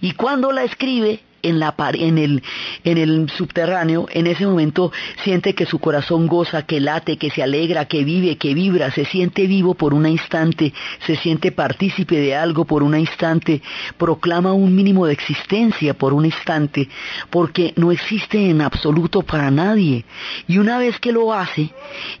y 0.00 0.12
cuando 0.12 0.50
la 0.50 0.64
escribe 0.64 1.20
en, 1.42 1.58
la, 1.58 1.74
en, 1.94 2.18
el, 2.18 2.42
en 2.84 2.98
el 2.98 3.30
subterráneo, 3.30 4.06
en 4.10 4.26
ese 4.26 4.46
momento 4.46 4.92
siente 5.22 5.54
que 5.54 5.66
su 5.66 5.78
corazón 5.78 6.26
goza, 6.26 6.62
que 6.62 6.80
late, 6.80 7.16
que 7.16 7.30
se 7.30 7.42
alegra, 7.42 7.86
que 7.86 8.04
vive, 8.04 8.36
que 8.36 8.54
vibra, 8.54 8.90
se 8.90 9.04
siente 9.04 9.46
vivo 9.46 9.74
por 9.74 9.94
un 9.94 10.06
instante, 10.06 10.72
se 11.06 11.16
siente 11.16 11.52
partícipe 11.52 12.16
de 12.16 12.36
algo 12.36 12.64
por 12.64 12.82
un 12.82 12.96
instante, 12.98 13.62
proclama 13.96 14.52
un 14.52 14.74
mínimo 14.74 15.06
de 15.06 15.12
existencia 15.12 15.94
por 15.94 16.12
un 16.12 16.24
instante, 16.24 16.88
porque 17.30 17.72
no 17.76 17.92
existe 17.92 18.50
en 18.50 18.60
absoluto 18.60 19.22
para 19.22 19.50
nadie. 19.50 20.04
Y 20.46 20.58
una 20.58 20.78
vez 20.78 20.98
que 20.98 21.12
lo 21.12 21.32
hace 21.32 21.70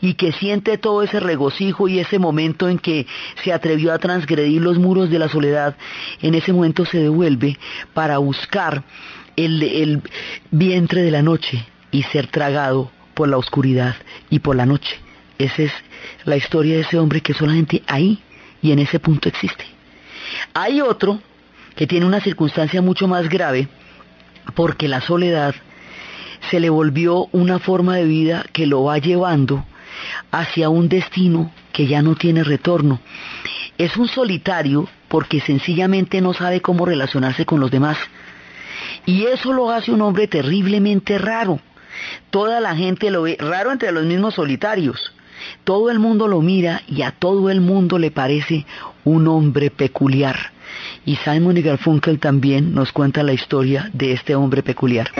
y 0.00 0.14
que 0.14 0.32
siente 0.32 0.78
todo 0.78 1.02
ese 1.02 1.20
regocijo 1.20 1.88
y 1.88 1.98
ese 1.98 2.18
momento 2.18 2.68
en 2.68 2.78
que 2.78 3.06
se 3.42 3.52
atrevió 3.52 3.92
a 3.92 3.98
transgredir 3.98 4.60
los 4.62 4.78
muros 4.78 5.10
de 5.10 5.18
la 5.18 5.28
soledad, 5.28 5.76
en 6.22 6.34
ese 6.34 6.52
momento 6.52 6.84
se 6.84 6.98
devuelve 6.98 7.58
para 7.94 8.18
buscar 8.18 8.84
el, 9.44 10.02
vientre 10.50 11.02
de 11.02 11.10
la 11.10 11.22
noche 11.22 11.64
y 11.90 12.02
ser 12.04 12.26
tragado 12.26 12.90
por 13.14 13.28
la 13.28 13.38
oscuridad 13.38 13.96
y 14.30 14.40
por 14.40 14.56
la 14.56 14.66
noche. 14.66 14.98
Esa 15.38 15.62
es 15.62 15.72
la 16.24 16.36
historia 16.36 16.74
de 16.74 16.80
ese 16.82 16.98
hombre 16.98 17.20
que 17.20 17.34
solamente 17.34 17.82
ahí 17.86 18.20
y 18.60 18.72
en 18.72 18.80
ese 18.80 18.98
punto 18.98 19.28
existe. 19.28 19.64
Hay 20.54 20.80
otro 20.80 21.20
que 21.76 21.86
tiene 21.86 22.06
una 22.06 22.20
circunstancia 22.20 22.82
mucho 22.82 23.06
más 23.06 23.28
grave 23.28 23.68
porque 24.54 24.88
la 24.88 25.00
soledad 25.00 25.54
se 26.50 26.60
le 26.60 26.70
volvió 26.70 27.28
una 27.32 27.58
forma 27.58 27.96
de 27.96 28.04
vida 28.04 28.44
que 28.52 28.66
lo 28.66 28.84
va 28.84 28.98
llevando 28.98 29.64
hacia 30.30 30.68
un 30.68 30.88
destino 30.88 31.52
que 31.72 31.86
ya 31.86 32.02
no 32.02 32.16
tiene 32.16 32.42
retorno. 32.42 33.00
Es 33.76 33.96
un 33.96 34.08
solitario 34.08 34.88
porque 35.08 35.40
sencillamente 35.40 36.20
no 36.20 36.34
sabe 36.34 36.60
cómo 36.60 36.84
relacionarse 36.84 37.46
con 37.46 37.60
los 37.60 37.70
demás. 37.70 37.96
Y 39.06 39.24
eso 39.24 39.52
lo 39.52 39.70
hace 39.70 39.90
un 39.92 40.02
hombre 40.02 40.28
terriblemente 40.28 41.18
raro. 41.18 41.60
Toda 42.30 42.60
la 42.60 42.76
gente 42.76 43.10
lo 43.10 43.22
ve 43.22 43.36
raro 43.38 43.72
entre 43.72 43.92
los 43.92 44.04
mismos 44.04 44.34
solitarios. 44.34 45.12
Todo 45.64 45.90
el 45.90 45.98
mundo 45.98 46.28
lo 46.28 46.40
mira 46.40 46.82
y 46.86 47.02
a 47.02 47.12
todo 47.12 47.50
el 47.50 47.60
mundo 47.60 47.98
le 47.98 48.10
parece 48.10 48.66
un 49.04 49.28
hombre 49.28 49.70
peculiar. 49.70 50.52
Y 51.04 51.16
Simon 51.16 51.56
y 51.56 51.62
Garfunkel 51.62 52.18
también 52.18 52.74
nos 52.74 52.92
cuenta 52.92 53.22
la 53.22 53.32
historia 53.32 53.90
de 53.92 54.12
este 54.12 54.34
hombre 54.34 54.62
peculiar. 54.62 55.10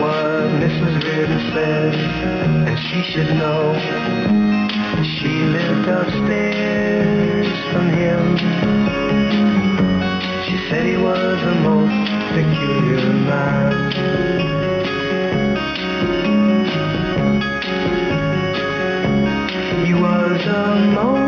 What 0.00 0.48
Mrs. 0.62 1.02
Reardon 1.04 1.52
said, 1.52 1.94
and 2.66 2.78
she 2.78 3.02
should 3.12 3.30
know. 3.36 3.74
She 5.04 5.28
lived 5.28 5.88
upstairs 5.88 7.48
from 7.72 7.90
him. 7.90 8.38
She 10.46 10.56
said 10.68 10.86
he 10.86 10.96
was 10.96 11.42
a 11.42 11.54
most 11.68 12.10
peculiar 12.32 13.12
man. 13.28 13.72
He 19.84 19.92
was 19.92 20.40
a 20.46 20.76
most 20.94 21.19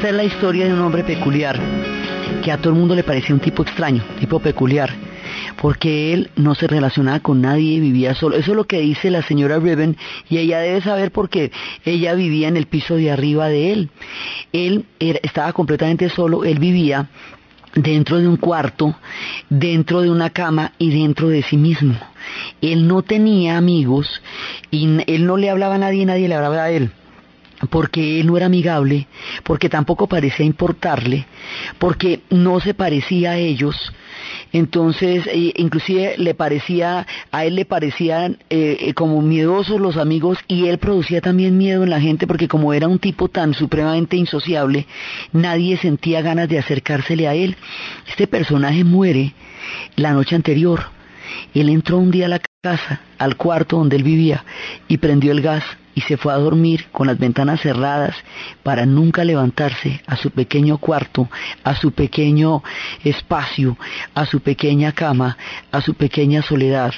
Esta 0.00 0.08
es 0.08 0.16
la 0.16 0.24
historia 0.24 0.64
de 0.64 0.72
un 0.72 0.80
hombre 0.80 1.04
peculiar, 1.04 1.60
que 2.42 2.50
a 2.50 2.56
todo 2.56 2.72
el 2.72 2.78
mundo 2.78 2.94
le 2.94 3.02
parecía 3.02 3.34
un 3.34 3.40
tipo 3.42 3.62
extraño, 3.62 4.02
tipo 4.18 4.40
peculiar, 4.40 4.94
porque 5.60 6.14
él 6.14 6.30
no 6.36 6.54
se 6.54 6.66
relacionaba 6.68 7.20
con 7.20 7.42
nadie, 7.42 7.80
vivía 7.80 8.14
solo. 8.14 8.36
Eso 8.36 8.52
es 8.52 8.56
lo 8.56 8.64
que 8.64 8.80
dice 8.80 9.10
la 9.10 9.20
señora 9.20 9.58
Ribbon 9.58 9.98
y 10.30 10.38
ella 10.38 10.60
debe 10.60 10.80
saber 10.80 11.10
porque 11.10 11.52
ella 11.84 12.14
vivía 12.14 12.48
en 12.48 12.56
el 12.56 12.64
piso 12.64 12.94
de 12.94 13.10
arriba 13.10 13.48
de 13.48 13.72
él. 13.72 13.90
Él 14.54 14.86
estaba 14.98 15.52
completamente 15.52 16.08
solo, 16.08 16.44
él 16.44 16.58
vivía 16.58 17.10
dentro 17.74 18.16
de 18.20 18.26
un 18.26 18.38
cuarto, 18.38 18.96
dentro 19.50 20.00
de 20.00 20.10
una 20.10 20.30
cama 20.30 20.72
y 20.78 20.98
dentro 20.98 21.28
de 21.28 21.42
sí 21.42 21.58
mismo. 21.58 21.94
Él 22.62 22.88
no 22.88 23.02
tenía 23.02 23.58
amigos 23.58 24.22
y 24.70 25.02
él 25.06 25.26
no 25.26 25.36
le 25.36 25.50
hablaba 25.50 25.74
a 25.74 25.78
nadie, 25.78 26.06
nadie 26.06 26.26
le 26.26 26.36
hablaba 26.36 26.64
a 26.64 26.70
él 26.70 26.90
porque 27.68 28.20
él 28.20 28.26
no 28.26 28.36
era 28.36 28.46
amigable, 28.46 29.06
porque 29.42 29.68
tampoco 29.68 30.06
parecía 30.06 30.46
importarle, 30.46 31.26
porque 31.78 32.20
no 32.30 32.60
se 32.60 32.72
parecía 32.72 33.32
a 33.32 33.36
ellos, 33.36 33.92
entonces 34.52 35.26
eh, 35.26 35.52
inclusive 35.56 36.14
le 36.18 36.34
parecía, 36.34 37.06
a 37.30 37.44
él 37.44 37.54
le 37.56 37.64
parecían 37.64 38.38
eh, 38.50 38.76
eh, 38.80 38.94
como 38.94 39.22
miedosos 39.22 39.80
los 39.80 39.96
amigos 39.96 40.38
y 40.48 40.66
él 40.66 40.78
producía 40.78 41.20
también 41.20 41.58
miedo 41.58 41.84
en 41.84 41.90
la 41.90 42.00
gente 42.00 42.26
porque 42.26 42.48
como 42.48 42.72
era 42.72 42.88
un 42.88 42.98
tipo 42.98 43.28
tan 43.28 43.54
supremamente 43.54 44.16
insociable, 44.16 44.86
nadie 45.32 45.76
sentía 45.76 46.22
ganas 46.22 46.48
de 46.48 46.58
acercársele 46.58 47.28
a 47.28 47.34
él. 47.34 47.56
Este 48.08 48.26
personaje 48.26 48.84
muere 48.84 49.34
la 49.96 50.12
noche 50.12 50.34
anterior. 50.34 50.80
Él 51.54 51.68
entró 51.68 51.98
un 51.98 52.10
día 52.10 52.26
a 52.26 52.28
la 52.28 52.40
casa, 52.62 53.00
al 53.18 53.36
cuarto 53.36 53.76
donde 53.76 53.96
él 53.96 54.02
vivía, 54.02 54.44
y 54.88 54.98
prendió 54.98 55.30
el 55.32 55.42
gas 55.42 55.62
y 56.00 56.02
se 56.02 56.16
fue 56.16 56.32
a 56.32 56.38
dormir 56.38 56.86
con 56.92 57.08
las 57.08 57.18
ventanas 57.18 57.60
cerradas 57.60 58.16
para 58.62 58.86
nunca 58.86 59.22
levantarse 59.22 60.00
a 60.06 60.16
su 60.16 60.30
pequeño 60.30 60.78
cuarto, 60.78 61.28
a 61.62 61.76
su 61.76 61.92
pequeño 61.92 62.62
espacio, 63.04 63.76
a 64.14 64.24
su 64.24 64.40
pequeña 64.40 64.92
cama, 64.92 65.36
a 65.70 65.82
su 65.82 65.92
pequeña 65.92 66.40
soledad. 66.40 66.94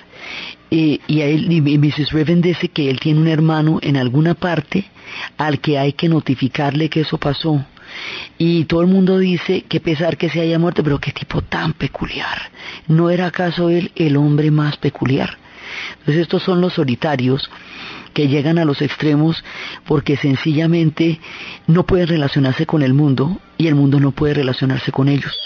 Y, 0.70 1.00
a 1.20 1.26
él, 1.26 1.50
y 1.50 1.78
Mrs. 1.78 2.12
Reven 2.12 2.40
dice 2.40 2.68
que 2.68 2.88
él 2.88 3.00
tiene 3.00 3.20
un 3.20 3.26
hermano 3.26 3.80
en 3.82 3.96
alguna 3.96 4.34
parte 4.34 4.84
al 5.36 5.58
que 5.58 5.80
hay 5.80 5.94
que 5.94 6.08
notificarle 6.08 6.88
que 6.88 7.00
eso 7.00 7.18
pasó. 7.18 7.66
Y 8.38 8.66
todo 8.66 8.82
el 8.82 8.86
mundo 8.86 9.18
dice 9.18 9.62
que 9.62 9.80
pesar 9.80 10.16
que 10.16 10.30
se 10.30 10.40
haya 10.40 10.60
muerto, 10.60 10.84
pero 10.84 11.00
qué 11.00 11.10
tipo 11.10 11.42
tan 11.42 11.72
peculiar. 11.72 12.52
¿No 12.86 13.10
era 13.10 13.26
acaso 13.26 13.68
él 13.68 13.90
el 13.96 14.16
hombre 14.16 14.52
más 14.52 14.76
peculiar? 14.76 15.38
Entonces 15.98 16.22
estos 16.22 16.44
son 16.44 16.60
los 16.60 16.74
solitarios 16.74 17.50
que 18.12 18.28
llegan 18.28 18.58
a 18.58 18.64
los 18.64 18.82
extremos 18.82 19.44
porque 19.86 20.16
sencillamente 20.16 21.20
no 21.66 21.84
pueden 21.84 22.08
relacionarse 22.08 22.66
con 22.66 22.82
el 22.82 22.94
mundo 22.94 23.38
y 23.58 23.68
el 23.68 23.74
mundo 23.74 24.00
no 24.00 24.12
puede 24.12 24.34
relacionarse 24.34 24.92
con 24.92 25.08
ellos. 25.08 25.36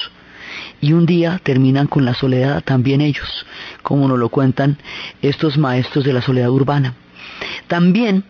Y 0.80 0.92
un 0.92 1.06
día 1.06 1.40
terminan 1.42 1.86
con 1.86 2.04
la 2.04 2.14
soledad 2.14 2.62
también 2.62 3.00
ellos, 3.00 3.46
como 3.82 4.08
nos 4.08 4.18
lo 4.18 4.28
cuentan 4.28 4.78
estos 5.22 5.56
maestros 5.56 6.04
de 6.04 6.12
la 6.12 6.22
soledad 6.22 6.50
urbana. 6.50 6.94
También 7.66 8.24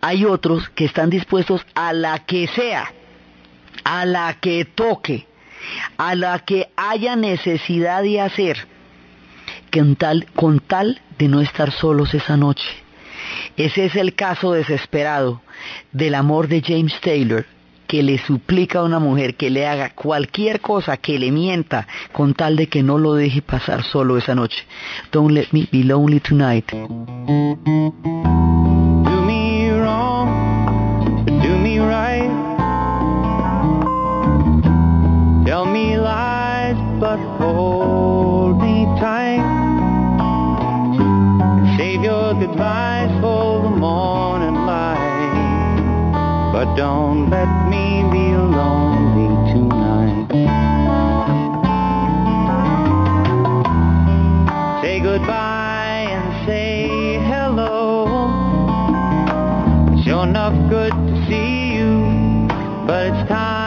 hay 0.00 0.24
otros 0.24 0.68
que 0.70 0.84
están 0.84 1.10
dispuestos 1.10 1.64
a 1.74 1.92
la 1.92 2.20
que 2.20 2.46
sea, 2.48 2.92
a 3.84 4.04
la 4.04 4.34
que 4.34 4.64
toque, 4.64 5.26
a 5.96 6.14
la 6.14 6.38
que 6.40 6.68
haya 6.76 7.16
necesidad 7.16 8.02
de 8.02 8.20
hacer, 8.20 8.66
con 9.72 9.96
tal, 9.96 10.26
con 10.34 10.60
tal 10.60 11.00
de 11.18 11.28
no 11.28 11.40
estar 11.40 11.72
solos 11.72 12.14
esa 12.14 12.36
noche. 12.36 12.87
Ese 13.56 13.86
es 13.86 13.96
el 13.96 14.14
caso 14.14 14.52
desesperado 14.52 15.40
del 15.92 16.14
amor 16.14 16.48
de 16.48 16.62
James 16.62 16.94
Taylor, 17.00 17.44
que 17.86 18.02
le 18.02 18.18
suplica 18.18 18.80
a 18.80 18.84
una 18.84 18.98
mujer 18.98 19.34
que 19.34 19.50
le 19.50 19.66
haga 19.66 19.90
cualquier 19.90 20.60
cosa, 20.60 20.96
que 20.96 21.18
le 21.18 21.32
mienta, 21.32 21.86
con 22.12 22.34
tal 22.34 22.56
de 22.56 22.68
que 22.68 22.82
no 22.82 22.98
lo 22.98 23.14
deje 23.14 23.42
pasar 23.42 23.82
solo 23.82 24.18
esa 24.18 24.34
noche. 24.34 24.64
Don't 25.10 25.32
let 25.32 25.48
me 25.52 25.66
be 25.72 25.82
lonely 25.82 26.20
tonight. 26.20 26.70
Do 26.70 26.86
me 29.24 29.70
wrong, 29.70 31.24
do 31.26 31.58
me 31.58 31.80
right. 31.80 32.30
Tell 35.46 35.64
me 35.64 35.96
lies, 35.96 36.76
but 37.00 37.18
hold 37.38 38.60
me 38.60 38.86
don't 46.78 47.28
let 47.28 47.68
me 47.68 48.04
be 48.12 48.36
lonely 48.36 49.26
tonight. 49.50 50.28
Say 54.80 55.00
goodbye 55.00 56.06
and 56.08 56.46
say 56.46 57.18
hello. 57.26 58.06
Sure 60.04 60.22
enough 60.22 60.54
good 60.70 60.92
to 60.92 61.26
see 61.26 61.74
you, 61.74 62.46
but 62.86 63.06
it's 63.06 63.28
time 63.28 63.57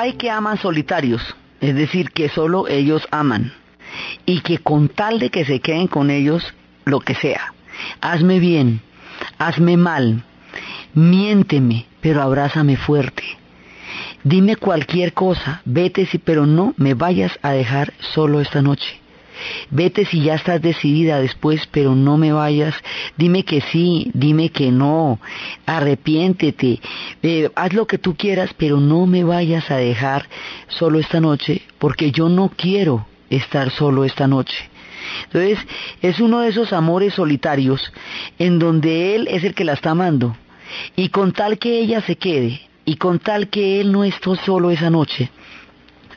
hay 0.00 0.14
que 0.14 0.30
aman 0.30 0.56
solitarios, 0.56 1.22
es 1.60 1.74
decir, 1.74 2.10
que 2.10 2.30
solo 2.30 2.66
ellos 2.68 3.06
aman, 3.10 3.52
y 4.24 4.40
que 4.40 4.56
con 4.56 4.88
tal 4.88 5.18
de 5.18 5.28
que 5.28 5.44
se 5.44 5.60
queden 5.60 5.88
con 5.88 6.10
ellos, 6.10 6.54
lo 6.86 7.00
que 7.00 7.14
sea. 7.14 7.52
Hazme 8.00 8.38
bien, 8.38 8.80
hazme 9.38 9.76
mal, 9.76 10.24
miénteme, 10.94 11.86
pero 12.00 12.22
abrázame 12.22 12.78
fuerte. 12.78 13.24
Dime 14.24 14.56
cualquier 14.56 15.12
cosa, 15.12 15.60
vete 15.66 16.08
pero 16.24 16.46
no 16.46 16.72
me 16.78 16.94
vayas 16.94 17.38
a 17.42 17.50
dejar 17.50 17.92
solo 17.98 18.40
esta 18.40 18.62
noche. 18.62 18.98
Vete 19.70 20.04
si 20.04 20.22
ya 20.22 20.34
estás 20.34 20.60
decidida 20.60 21.20
después, 21.20 21.66
pero 21.70 21.94
no 21.94 22.16
me 22.16 22.32
vayas. 22.32 22.74
Dime 23.16 23.44
que 23.44 23.60
sí, 23.60 24.10
dime 24.14 24.50
que 24.50 24.70
no. 24.70 25.18
Arrepiéntete. 25.66 26.80
Eh, 27.22 27.50
haz 27.54 27.72
lo 27.72 27.86
que 27.86 27.98
tú 27.98 28.16
quieras, 28.16 28.50
pero 28.56 28.80
no 28.80 29.06
me 29.06 29.24
vayas 29.24 29.70
a 29.70 29.76
dejar 29.76 30.28
solo 30.68 30.98
esta 30.98 31.20
noche, 31.20 31.62
porque 31.78 32.10
yo 32.10 32.28
no 32.28 32.50
quiero 32.56 33.06
estar 33.30 33.70
solo 33.70 34.04
esta 34.04 34.26
noche. 34.26 34.70
Entonces, 35.26 35.58
es 36.02 36.20
uno 36.20 36.40
de 36.40 36.48
esos 36.48 36.72
amores 36.72 37.14
solitarios 37.14 37.92
en 38.38 38.58
donde 38.58 39.14
él 39.14 39.28
es 39.28 39.44
el 39.44 39.54
que 39.54 39.64
la 39.64 39.74
está 39.74 39.90
amando. 39.90 40.36
Y 40.96 41.08
con 41.08 41.32
tal 41.32 41.58
que 41.58 41.80
ella 41.80 42.00
se 42.02 42.16
quede, 42.16 42.60
y 42.84 42.96
con 42.96 43.18
tal 43.18 43.48
que 43.48 43.80
él 43.80 43.92
no 43.92 44.04
esté 44.04 44.30
solo 44.44 44.70
esa 44.70 44.90
noche, 44.90 45.30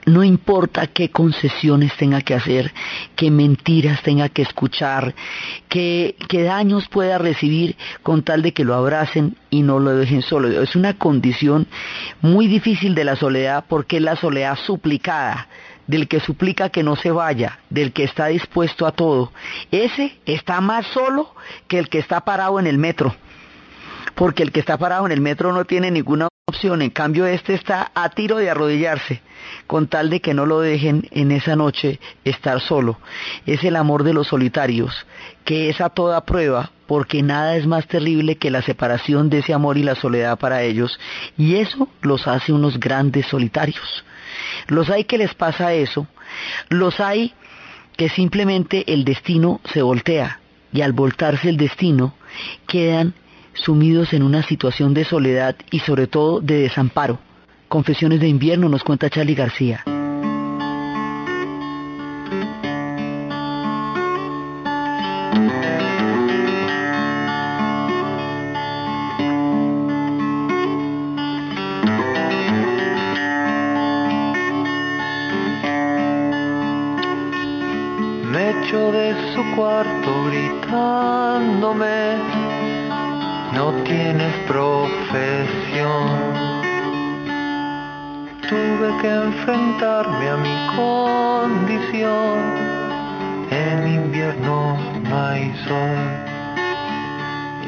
no 0.05 0.23
importa 0.23 0.87
qué 0.87 1.09
concesiones 1.09 1.95
tenga 1.97 2.21
que 2.21 2.33
hacer, 2.33 2.73
qué 3.15 3.31
mentiras 3.31 4.01
tenga 4.03 4.29
que 4.29 4.41
escuchar, 4.41 5.15
qué, 5.69 6.15
daños 6.29 6.87
pueda 6.89 7.17
recibir 7.17 7.77
con 8.01 8.23
tal 8.23 8.41
de 8.41 8.53
que 8.53 8.65
lo 8.65 8.75
abracen 8.75 9.37
y 9.49 9.61
no 9.61 9.79
lo 9.79 9.95
dejen 9.95 10.21
solo. 10.21 10.49
Es 10.61 10.75
una 10.75 10.93
condición 10.95 11.67
muy 12.21 12.47
difícil 12.47 12.95
de 12.95 13.05
la 13.05 13.15
soledad 13.15 13.65
porque 13.67 13.97
es 13.97 14.03
la 14.03 14.15
soledad 14.15 14.57
suplicada 14.57 15.47
del 15.87 16.07
que 16.07 16.19
suplica 16.19 16.69
que 16.69 16.83
no 16.83 16.95
se 16.95 17.11
vaya, 17.11 17.59
del 17.69 17.91
que 17.91 18.03
está 18.03 18.27
dispuesto 18.27 18.87
a 18.87 18.93
todo, 18.93 19.33
ese 19.69 20.17
está 20.25 20.61
más 20.61 20.85
solo 20.87 21.35
que 21.67 21.77
el 21.77 21.89
que 21.89 21.99
está 21.99 22.21
parado 22.21 22.59
en 22.59 22.67
el 22.67 22.77
metro. 22.77 23.15
Porque 24.15 24.43
el 24.43 24.51
que 24.51 24.59
está 24.59 24.77
parado 24.77 25.05
en 25.05 25.11
el 25.11 25.21
metro 25.21 25.51
no 25.53 25.65
tiene 25.65 25.89
ninguna 25.89 26.27
opción, 26.53 26.81
en 26.81 26.89
cambio 26.89 27.25
este 27.25 27.53
está 27.53 27.91
a 27.95 28.09
tiro 28.09 28.37
de 28.37 28.49
arrodillarse, 28.49 29.21
con 29.65 29.87
tal 29.87 30.09
de 30.09 30.19
que 30.19 30.33
no 30.33 30.45
lo 30.45 30.59
dejen 30.59 31.07
en 31.11 31.31
esa 31.31 31.55
noche 31.55 31.99
estar 32.25 32.59
solo. 32.59 32.99
Es 33.45 33.63
el 33.63 33.77
amor 33.77 34.03
de 34.03 34.13
los 34.13 34.27
solitarios, 34.27 34.93
que 35.45 35.69
es 35.69 35.79
a 35.79 35.89
toda 35.89 36.25
prueba, 36.25 36.71
porque 36.85 37.23
nada 37.23 37.55
es 37.55 37.65
más 37.65 37.87
terrible 37.87 38.35
que 38.35 38.51
la 38.51 38.61
separación 38.61 39.29
de 39.29 39.39
ese 39.39 39.53
amor 39.53 39.77
y 39.77 39.83
la 39.83 39.95
soledad 39.95 40.37
para 40.37 40.63
ellos, 40.63 40.99
y 41.37 41.55
eso 41.55 41.87
los 42.01 42.27
hace 42.27 42.51
unos 42.51 42.79
grandes 42.79 43.25
solitarios. 43.27 44.03
Los 44.67 44.89
hay 44.89 45.05
que 45.05 45.17
les 45.17 45.33
pasa 45.33 45.73
eso, 45.73 46.07
los 46.67 46.99
hay 46.99 47.33
que 47.95 48.09
simplemente 48.09 48.83
el 48.93 49.05
destino 49.05 49.61
se 49.73 49.81
voltea 49.81 50.39
y 50.73 50.81
al 50.81 50.91
voltarse 50.91 51.47
el 51.47 51.57
destino 51.57 52.15
quedan 52.67 53.13
sumidos 53.53 54.13
en 54.13 54.23
una 54.23 54.43
situación 54.43 54.93
de 54.93 55.05
soledad 55.05 55.55
y 55.71 55.79
sobre 55.79 56.07
todo 56.07 56.39
de 56.39 56.59
desamparo. 56.59 57.19
Confesiones 57.67 58.19
de 58.19 58.27
invierno 58.27 58.69
nos 58.69 58.83
cuenta 58.83 59.09
Charlie 59.09 59.35
García. 59.35 59.83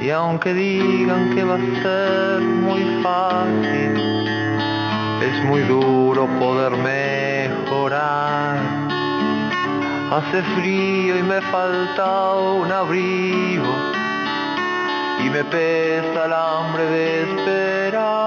Y 0.05 0.11
aunque 0.11 0.53
digan 0.53 1.33
que 1.33 1.43
va 1.43 1.55
a 1.55 1.81
ser 1.81 2.39
muy 2.39 3.01
fácil, 3.01 4.27
es 5.19 5.45
muy 5.45 5.61
duro 5.61 6.27
poder 6.37 6.73
mejorar. 6.77 8.59
Hace 10.11 10.43
frío 10.61 11.17
y 11.17 11.23
me 11.23 11.41
falta 11.41 12.35
un 12.35 12.71
abrigo 12.71 13.73
y 15.25 15.29
me 15.31 15.43
pesa 15.43 16.25
el 16.25 16.33
hambre 16.33 16.85
de 16.85 17.21
esperar. 17.23 18.24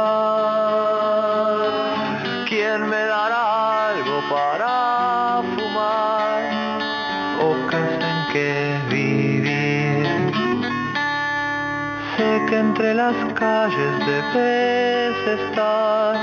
Las 12.99 13.15
calles 13.35 14.07
debes 14.07 15.41
estar, 15.41 16.17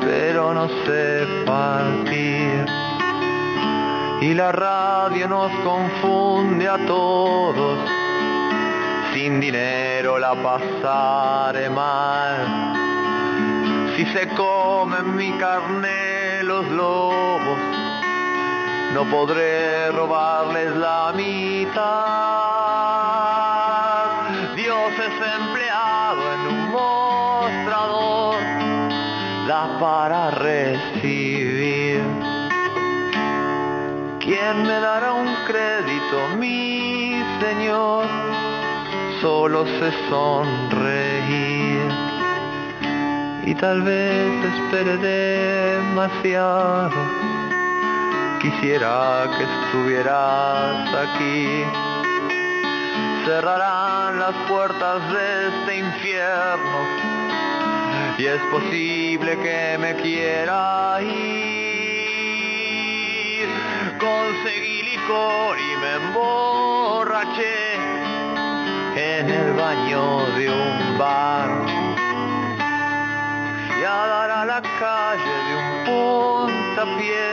pero 0.00 0.52
no 0.52 0.66
sé 0.84 1.24
partir. 1.46 2.66
Y 4.20 4.34
la 4.34 4.50
radio 4.50 5.28
nos 5.28 5.52
confunde 5.62 6.68
a 6.68 6.78
todos, 6.84 7.78
sin 9.12 9.38
dinero 9.38 10.18
la 10.18 10.34
pasaré 10.34 11.70
mal 11.70 12.74
si 13.96 14.04
se 14.06 14.26
comen 14.30 15.14
mi 15.14 15.30
carne 15.38 16.42
los 16.42 16.66
lobos, 16.70 17.60
no 18.94 19.04
podré 19.04 19.92
robarles 19.92 20.74
la 20.74 21.12
mitad. 21.14 22.63
Es 24.94 25.00
empleado 25.40 26.22
en 26.34 26.40
un 26.54 26.70
mostrador, 26.70 28.36
da 29.48 29.78
para 29.80 30.30
recibir. 30.30 32.00
¿Quién 34.20 34.62
me 34.62 34.78
dará 34.78 35.14
un 35.14 35.34
crédito, 35.48 36.28
mi 36.38 37.20
Señor? 37.40 38.06
Solo 39.20 39.66
sé 39.66 39.92
sonreír 40.08 41.90
y 43.46 43.54
tal 43.56 43.82
vez 43.82 44.44
espere 44.44 44.96
demasiado. 45.76 46.90
Quisiera 48.40 49.28
que 49.36 49.42
estuvieras 49.42 50.88
aquí. 50.94 51.64
Cerrarán 53.26 53.93
las 54.12 54.34
puertas 54.48 55.12
de 55.12 55.48
este 55.48 55.78
infierno 55.78 56.78
y 58.18 58.26
es 58.26 58.40
posible 58.50 59.36
que 59.38 59.78
me 59.78 59.94
quiera 59.96 61.00
ir. 61.02 61.88
Conseguí 63.98 64.82
licor 64.82 65.56
y 65.58 65.76
me 65.80 65.94
emborraché 66.06 67.74
en 68.96 69.30
el 69.30 69.52
baño 69.54 70.26
de 70.36 70.50
un 70.50 70.98
bar 70.98 71.84
a 73.86 74.06
dar 74.06 74.30
a 74.30 74.44
la 74.46 74.62
calle 74.62 75.34
de 75.48 75.54
un 75.62 75.84
puntapié 75.84 77.28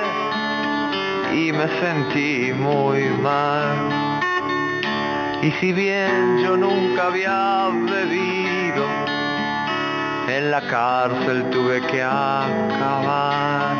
y 1.34 1.52
me 1.54 1.68
sentí 1.80 2.54
muy 2.54 3.04
mal. 3.22 4.11
Y 5.44 5.52
si 5.54 5.74
bien 5.74 6.38
yo 6.44 6.56
nunca 6.56 7.08
había 7.08 7.70
bebido, 7.70 8.86
en 10.28 10.52
la 10.52 10.62
cárcel 10.62 11.50
tuve 11.50 11.82
que 11.82 12.04
acabar. 12.04 13.76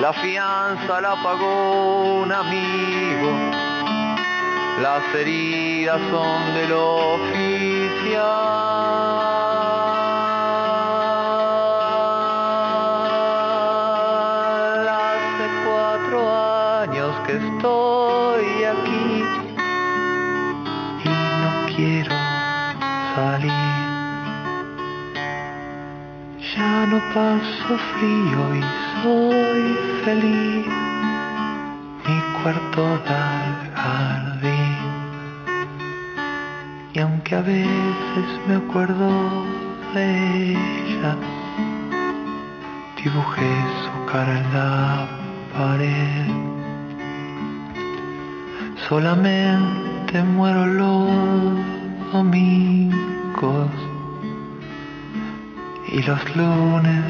La 0.00 0.12
fianza 0.14 1.00
la 1.00 1.14
pagó 1.22 2.22
un 2.22 2.32
amigo, 2.32 3.30
las 4.82 5.14
heridas 5.14 6.00
son 6.10 6.54
del 6.54 6.72
oficial. 6.72 8.59
Paso 27.14 27.76
frío 27.92 28.54
y 28.54 28.62
soy 29.02 29.62
feliz. 30.04 30.66
Mi 32.06 32.18
cuarto 32.42 32.82
da 33.06 33.22
al 33.40 33.54
jardín. 33.74 34.76
Y 36.92 36.98
aunque 37.00 37.34
a 37.34 37.40
veces 37.40 38.28
me 38.46 38.56
acuerdo 38.56 39.44
de 39.94 40.52
ella, 40.52 41.16
dibujé 43.02 43.50
su 43.82 44.12
cara 44.12 44.38
en 44.38 44.54
la 44.54 45.08
pared. 45.56 46.26
Solamente 48.88 50.22
muero 50.22 50.66
los 50.66 51.10
domingos 52.12 53.89
y 55.88 56.02
los 56.02 56.36
lunes 56.36 57.04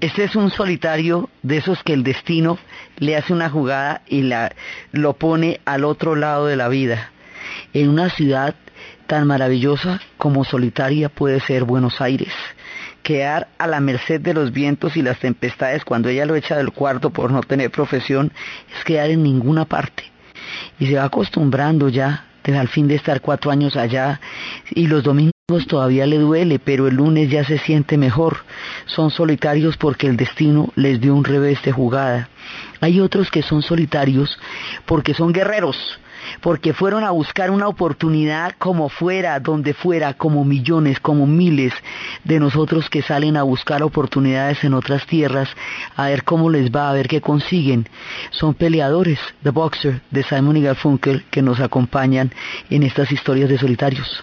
Este 0.00 0.24
es 0.24 0.34
un 0.34 0.50
solitario 0.50 1.30
de 1.42 1.58
esos 1.58 1.82
que 1.84 1.92
el 1.92 2.02
destino 2.02 2.58
le 2.98 3.16
hace 3.16 3.32
una 3.32 3.48
jugada 3.48 4.02
y 4.08 4.22
la, 4.22 4.52
lo 4.90 5.14
pone 5.14 5.60
al 5.64 5.84
otro 5.84 6.16
lado 6.16 6.46
de 6.46 6.56
la 6.56 6.68
vida, 6.68 7.12
en 7.72 7.88
una 7.88 8.10
ciudad 8.10 8.54
tan 9.06 9.26
maravillosa 9.26 10.00
como 10.18 10.44
solitaria 10.44 11.08
puede 11.08 11.40
ser 11.40 11.64
Buenos 11.64 12.00
Aires. 12.00 12.32
Quedar 13.02 13.48
a 13.58 13.66
la 13.66 13.80
merced 13.80 14.20
de 14.20 14.34
los 14.34 14.52
vientos 14.52 14.96
y 14.96 15.02
las 15.02 15.18
tempestades 15.18 15.84
cuando 15.84 16.08
ella 16.08 16.26
lo 16.26 16.36
echa 16.36 16.56
del 16.56 16.72
cuarto 16.72 17.10
por 17.10 17.32
no 17.32 17.40
tener 17.42 17.70
profesión 17.70 18.32
es 18.76 18.84
quedar 18.84 19.10
en 19.10 19.22
ninguna 19.22 19.64
parte. 19.64 20.04
Y 20.78 20.86
se 20.86 20.94
va 20.96 21.04
acostumbrando 21.04 21.88
ya 21.88 22.26
al 22.50 22.68
fin 22.68 22.88
de 22.88 22.96
estar 22.96 23.20
cuatro 23.20 23.50
años 23.50 23.76
allá 23.76 24.20
y 24.70 24.86
los 24.86 25.04
domingos 25.04 25.32
todavía 25.68 26.06
le 26.06 26.18
duele, 26.18 26.58
pero 26.58 26.88
el 26.88 26.96
lunes 26.96 27.30
ya 27.30 27.44
se 27.44 27.58
siente 27.58 27.96
mejor. 27.96 28.38
Son 28.86 29.10
solitarios 29.10 29.76
porque 29.76 30.06
el 30.06 30.16
destino 30.16 30.72
les 30.74 31.00
dio 31.00 31.14
un 31.14 31.24
revés 31.24 31.62
de 31.62 31.72
jugada. 31.72 32.28
Hay 32.80 33.00
otros 33.00 33.30
que 33.30 33.42
son 33.42 33.62
solitarios 33.62 34.38
porque 34.86 35.14
son 35.14 35.32
guerreros, 35.32 35.76
porque 36.40 36.72
fueron 36.72 37.04
a 37.04 37.10
buscar 37.10 37.50
una 37.50 37.68
oportunidad 37.68 38.54
como 38.58 38.88
fuera, 38.88 39.38
donde 39.40 39.74
fuera, 39.74 40.14
como 40.14 40.44
millones, 40.44 41.00
como 41.00 41.26
miles 41.26 41.72
de 42.24 42.40
nosotros 42.40 42.88
que 42.88 43.02
salen 43.02 43.36
a 43.36 43.42
buscar 43.42 43.82
oportunidades 43.82 44.64
en 44.64 44.74
otras 44.74 45.06
tierras, 45.06 45.48
a 45.96 46.06
ver 46.06 46.24
cómo 46.24 46.50
les 46.50 46.70
va, 46.70 46.90
a 46.90 46.92
ver 46.92 47.08
qué 47.08 47.20
consiguen. 47.20 47.88
Son 48.30 48.54
peleadores, 48.54 49.18
The 49.42 49.50
Boxer, 49.50 50.00
de 50.10 50.22
Simon 50.22 50.56
y 50.56 50.62
Garfunkel, 50.62 51.24
que 51.30 51.42
nos 51.42 51.60
acompañan 51.60 52.32
en 52.70 52.82
estas 52.82 53.12
historias 53.12 53.48
de 53.48 53.58
solitarios. 53.58 54.22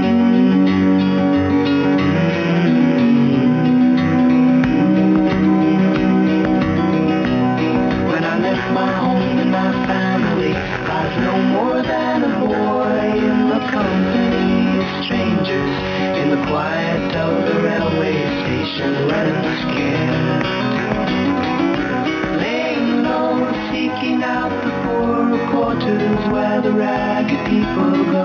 People 27.51 27.91
go, 28.05 28.23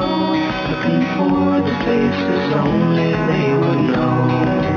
looking 0.70 1.02
for 1.16 1.60
the 1.66 1.74
places 1.82 2.54
only 2.54 3.10
they 3.26 3.54
would 3.54 3.90
know. 3.90 4.75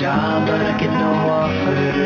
Job, 0.00 0.46
but 0.46 0.62
I 0.62 0.72
get 0.80 0.90
no 0.90 1.12
offers. 1.28 2.00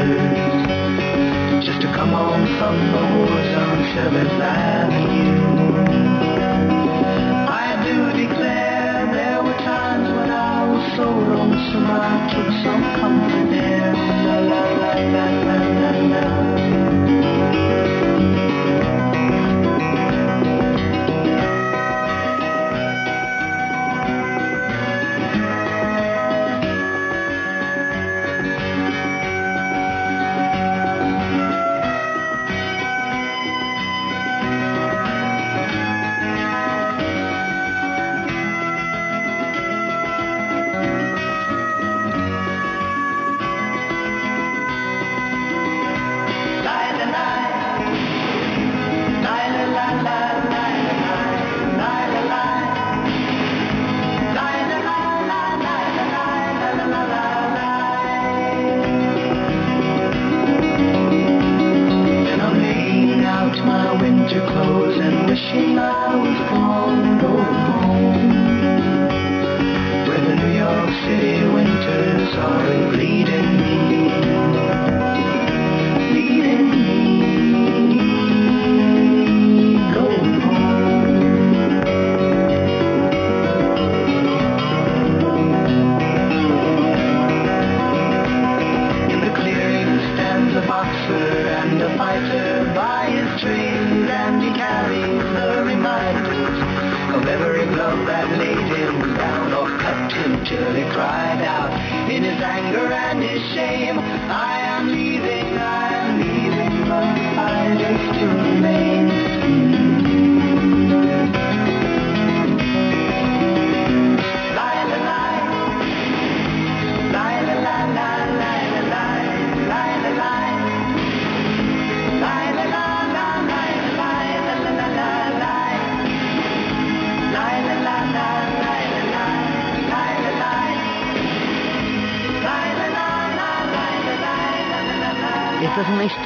Just 1.64 1.80
to 1.80 1.86
come 1.94 2.10
home 2.10 2.44
from 2.58 2.74
the 2.90 3.02
wars 3.14 3.56
on 3.56 3.84
7th 3.94 4.40
Avenue. 4.40 5.03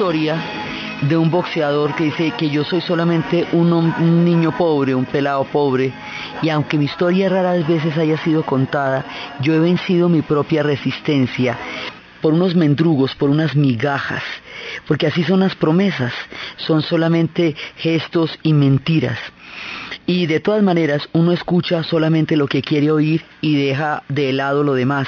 Historia 0.09 0.41
de 1.01 1.15
un 1.15 1.29
boxeador 1.29 1.93
que 1.93 2.05
dice 2.05 2.33
que 2.35 2.49
yo 2.49 2.63
soy 2.63 2.81
solamente 2.81 3.45
un, 3.51 3.71
un, 3.71 4.25
niño 4.25 4.57
pobre, 4.57 4.95
un 4.95 5.05
pelado 5.05 5.43
pobre, 5.43 5.93
y 6.41 6.49
aunque 6.49 6.79
mi 6.79 6.85
historia 6.85 7.29
raras 7.29 7.67
veces 7.67 7.95
haya 7.95 8.17
sido 8.17 8.41
contada, 8.41 9.05
yo 9.39 9.53
he 9.53 9.59
vencido 9.59 10.09
mi 10.09 10.23
propia 10.23 10.63
resistencia 10.63 11.55
por 12.21 12.33
unos 12.33 12.55
mendrugos, 12.55 13.13
por 13.13 13.29
unas 13.29 13.55
migajas, 13.55 14.23
porque 14.87 15.05
así 15.05 15.23
son 15.23 15.41
las 15.41 15.53
promesas, 15.53 16.11
son 16.57 16.81
solamente 16.81 17.55
gestos 17.77 18.39
y 18.41 18.53
mentiras. 18.53 19.19
Y 20.07 20.25
de 20.25 20.39
todas 20.39 20.63
maneras 20.63 21.07
uno 21.13 21.33
escucha 21.33 21.83
solamente 21.83 22.35
lo 22.35 22.47
que 22.47 22.63
quiere 22.63 22.89
oír 22.89 23.23
y 23.41 23.63
deja 23.63 24.01
de 24.09 24.33
lado 24.33 24.63
lo 24.63 24.73
demás. 24.73 25.07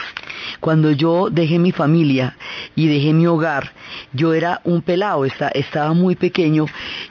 Cuando 0.59 0.91
yo 0.91 1.29
dejé 1.29 1.59
mi 1.59 1.71
familia 1.71 2.37
y 2.75 2.87
dejé 2.87 3.13
mi 3.13 3.27
hogar, 3.27 3.71
yo 4.13 4.33
era 4.33 4.61
un 4.63 4.81
pelado, 4.81 5.25
estaba 5.25 5.93
muy 5.93 6.15
pequeño 6.15 6.65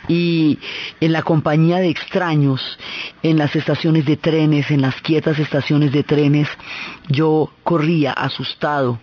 y 0.09 0.59
en 1.01 1.12
la 1.12 1.22
compañía 1.22 1.78
de 1.78 1.88
extraños, 1.88 2.78
en 3.22 3.38
las 3.38 3.55
estaciones 3.57 4.05
de 4.05 4.16
trenes, 4.16 4.70
en 4.70 4.82
las 4.82 5.01
quietas 5.01 5.38
estaciones 5.38 5.93
de 5.93 6.03
trenes, 6.03 6.49
yo 7.09 7.53
corría 7.64 8.12
asustado, 8.12 9.01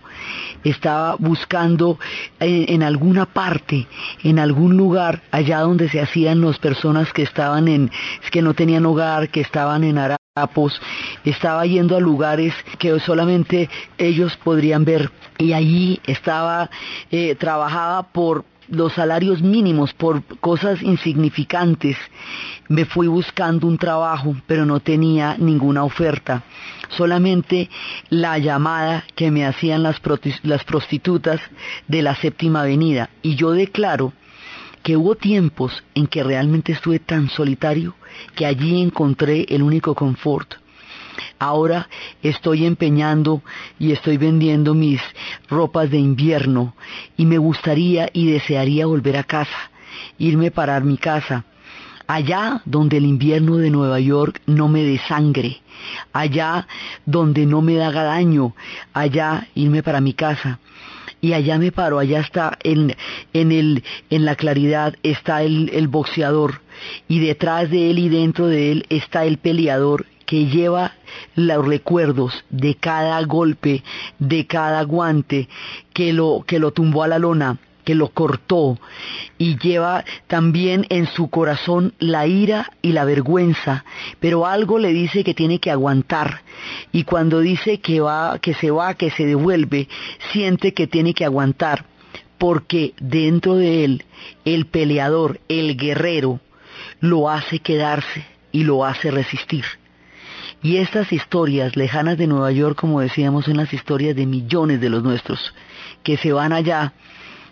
estaba 0.64 1.16
buscando 1.18 1.98
en, 2.40 2.82
alguna 2.82 3.26
parte, 3.26 3.86
en 4.22 4.38
algún 4.38 4.76
lugar, 4.76 5.22
allá 5.30 5.60
donde 5.60 5.88
se 5.88 6.00
hacían 6.00 6.40
las 6.40 6.58
personas 6.58 7.12
que 7.12 7.22
estaban 7.22 7.68
en, 7.68 7.90
que 8.30 8.42
no 8.42 8.54
tenían 8.54 8.86
hogar, 8.86 9.28
que 9.28 9.40
estaban 9.40 9.84
en 9.84 9.98
harapos, 9.98 10.80
estaba 11.24 11.66
yendo 11.66 11.96
a 11.96 12.00
lugares 12.00 12.54
que 12.78 12.98
solamente 13.00 13.68
ellos 13.96 14.36
podrían 14.36 14.84
ver 14.84 15.10
y 15.38 15.52
allí 15.52 16.00
estaba, 16.06 16.70
eh, 17.10 17.34
trabajaba 17.36 18.02
por 18.04 18.44
los 18.68 18.92
salarios 18.92 19.42
mínimos 19.42 19.94
por 19.94 20.22
cosas 20.40 20.82
insignificantes. 20.82 21.96
Me 22.68 22.84
fui 22.84 23.06
buscando 23.06 23.66
un 23.66 23.78
trabajo, 23.78 24.36
pero 24.46 24.66
no 24.66 24.80
tenía 24.80 25.36
ninguna 25.38 25.84
oferta. 25.84 26.42
Solamente 26.88 27.68
la 28.08 28.38
llamada 28.38 29.04
que 29.14 29.30
me 29.30 29.44
hacían 29.44 29.82
las, 29.82 30.00
prostitutas 30.00 31.40
de 31.86 32.02
la 32.02 32.14
séptima 32.16 32.62
avenida. 32.62 33.10
Y 33.22 33.36
yo 33.36 33.52
declaro 33.52 34.12
que 34.82 34.96
hubo 34.96 35.14
tiempos 35.14 35.84
en 35.94 36.06
que 36.06 36.22
realmente 36.22 36.72
estuve 36.72 36.98
tan 36.98 37.28
solitario 37.28 37.94
que 38.34 38.46
allí 38.46 38.80
encontré 38.80 39.44
el 39.48 39.62
único 39.62 39.94
confort 39.94 40.54
Ahora 41.38 41.88
estoy 42.22 42.66
empeñando 42.66 43.42
y 43.78 43.92
estoy 43.92 44.16
vendiendo 44.16 44.74
mis 44.74 45.00
ropas 45.48 45.90
de 45.90 45.98
invierno 45.98 46.74
y 47.16 47.26
me 47.26 47.38
gustaría 47.38 48.10
y 48.12 48.30
desearía 48.30 48.86
volver 48.86 49.16
a 49.16 49.24
casa, 49.24 49.70
irme 50.18 50.50
para 50.50 50.80
mi 50.80 50.96
casa, 50.96 51.44
allá 52.08 52.62
donde 52.64 52.96
el 52.96 53.04
invierno 53.04 53.58
de 53.58 53.70
Nueva 53.70 54.00
York 54.00 54.40
no 54.46 54.66
me 54.66 54.82
desangre, 54.82 55.60
allá 56.12 56.66
donde 57.06 57.46
no 57.46 57.62
me 57.62 57.80
haga 57.80 58.02
daño, 58.02 58.54
allá 58.92 59.46
irme 59.54 59.84
para 59.84 60.00
mi 60.00 60.14
casa. 60.14 60.58
Y 61.20 61.32
allá 61.32 61.58
me 61.58 61.72
paro, 61.72 61.98
allá 61.98 62.20
está 62.20 62.56
en, 62.62 62.94
en, 63.32 63.52
el, 63.52 63.84
en 64.08 64.24
la 64.24 64.36
claridad 64.36 64.94
está 65.02 65.42
el, 65.42 65.68
el 65.70 65.88
boxeador. 65.88 66.60
Y 67.08 67.18
detrás 67.18 67.70
de 67.70 67.90
él 67.90 67.98
y 67.98 68.08
dentro 68.08 68.46
de 68.46 68.72
él 68.72 68.86
está 68.88 69.24
el 69.24 69.38
peleador 69.38 70.06
que 70.26 70.46
lleva 70.46 70.92
los 71.34 71.66
recuerdos 71.66 72.44
de 72.50 72.76
cada 72.76 73.20
golpe, 73.24 73.82
de 74.18 74.46
cada 74.46 74.82
guante 74.82 75.48
que 75.92 76.12
lo, 76.12 76.44
que 76.46 76.58
lo 76.60 76.70
tumbó 76.70 77.02
a 77.02 77.08
la 77.08 77.18
lona, 77.18 77.58
que 77.88 77.94
lo 77.94 78.08
cortó 78.08 78.78
y 79.38 79.56
lleva 79.56 80.04
también 80.26 80.84
en 80.90 81.06
su 81.06 81.30
corazón 81.30 81.94
la 81.98 82.26
ira 82.26 82.70
y 82.82 82.92
la 82.92 83.06
vergüenza, 83.06 83.86
pero 84.20 84.44
algo 84.44 84.78
le 84.78 84.92
dice 84.92 85.24
que 85.24 85.32
tiene 85.32 85.58
que 85.58 85.70
aguantar 85.70 86.42
y 86.92 87.04
cuando 87.04 87.40
dice 87.40 87.80
que 87.80 88.00
va, 88.00 88.40
que 88.40 88.52
se 88.52 88.70
va, 88.70 88.92
que 88.92 89.10
se 89.10 89.24
devuelve, 89.24 89.88
siente 90.32 90.74
que 90.74 90.86
tiene 90.86 91.14
que 91.14 91.24
aguantar 91.24 91.86
porque 92.36 92.92
dentro 93.00 93.56
de 93.56 93.86
él 93.86 94.04
el 94.44 94.66
peleador, 94.66 95.40
el 95.48 95.74
guerrero, 95.78 96.40
lo 97.00 97.30
hace 97.30 97.60
quedarse 97.60 98.26
y 98.52 98.64
lo 98.64 98.84
hace 98.84 99.10
resistir. 99.10 99.64
Y 100.62 100.76
estas 100.76 101.10
historias 101.10 101.74
lejanas 101.74 102.18
de 102.18 102.26
Nueva 102.26 102.52
York, 102.52 102.78
como 102.78 103.00
decíamos, 103.00 103.46
son 103.46 103.56
las 103.56 103.72
historias 103.72 104.14
de 104.14 104.26
millones 104.26 104.78
de 104.78 104.90
los 104.90 105.02
nuestros, 105.02 105.54
que 106.02 106.18
se 106.18 106.34
van 106.34 106.52
allá 106.52 106.92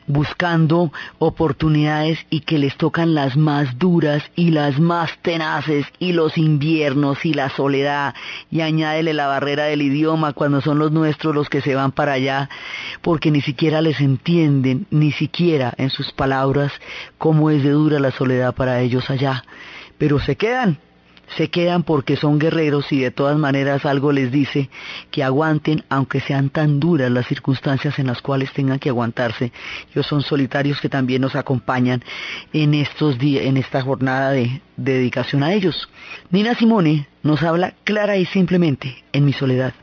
buscando 0.06 0.92
oportunidades 1.18 2.18
y 2.30 2.40
que 2.40 2.58
les 2.58 2.76
tocan 2.76 3.14
las 3.14 3.36
más 3.36 3.78
duras 3.78 4.22
y 4.34 4.50
las 4.50 4.78
más 4.78 5.10
tenaces 5.22 5.86
y 5.98 6.12
los 6.12 6.38
inviernos 6.38 7.24
y 7.24 7.34
la 7.34 7.48
soledad. 7.50 8.14
Y 8.50 8.60
añádele 8.60 9.14
la 9.14 9.26
barrera 9.26 9.64
del 9.64 9.82
idioma 9.82 10.32
cuando 10.32 10.60
son 10.60 10.78
los 10.78 10.92
nuestros 10.92 11.34
los 11.34 11.48
que 11.48 11.60
se 11.60 11.74
van 11.74 11.92
para 11.92 12.12
allá 12.12 12.48
porque 13.02 13.30
ni 13.30 13.40
siquiera 13.40 13.80
les 13.80 14.00
entienden 14.00 14.86
ni 14.90 15.12
siquiera 15.12 15.74
en 15.76 15.90
sus 15.90 16.12
palabras 16.12 16.72
cómo 17.18 17.50
es 17.50 17.62
de 17.62 17.70
dura 17.70 17.98
la 17.98 18.10
soledad 18.10 18.54
para 18.54 18.80
ellos 18.80 19.10
allá. 19.10 19.44
Pero 19.98 20.18
se 20.20 20.36
quedan 20.36 20.78
se 21.36 21.48
quedan 21.48 21.82
porque 21.82 22.16
son 22.16 22.38
guerreros 22.38 22.92
y 22.92 23.00
de 23.00 23.10
todas 23.10 23.36
maneras 23.36 23.84
algo 23.84 24.12
les 24.12 24.30
dice 24.30 24.70
que 25.10 25.24
aguanten 25.24 25.84
aunque 25.88 26.20
sean 26.20 26.50
tan 26.50 26.80
duras 26.80 27.10
las 27.10 27.26
circunstancias 27.26 27.98
en 27.98 28.06
las 28.06 28.22
cuales 28.22 28.52
tengan 28.52 28.78
que 28.78 28.90
aguantarse. 28.90 29.52
Ellos 29.92 30.06
son 30.06 30.22
solitarios 30.22 30.80
que 30.80 30.88
también 30.88 31.22
nos 31.22 31.34
acompañan 31.34 32.02
en 32.52 32.74
estos 32.74 33.18
días, 33.18 33.44
en 33.44 33.56
esta 33.56 33.82
jornada 33.82 34.30
de, 34.30 34.60
de 34.76 34.92
dedicación 34.94 35.42
a 35.42 35.52
ellos. 35.52 35.88
Nina 36.30 36.54
Simone 36.54 37.08
nos 37.22 37.42
habla 37.42 37.74
clara 37.84 38.16
y 38.16 38.26
simplemente 38.26 39.04
en 39.12 39.24
mi 39.24 39.32
soledad. 39.32 39.74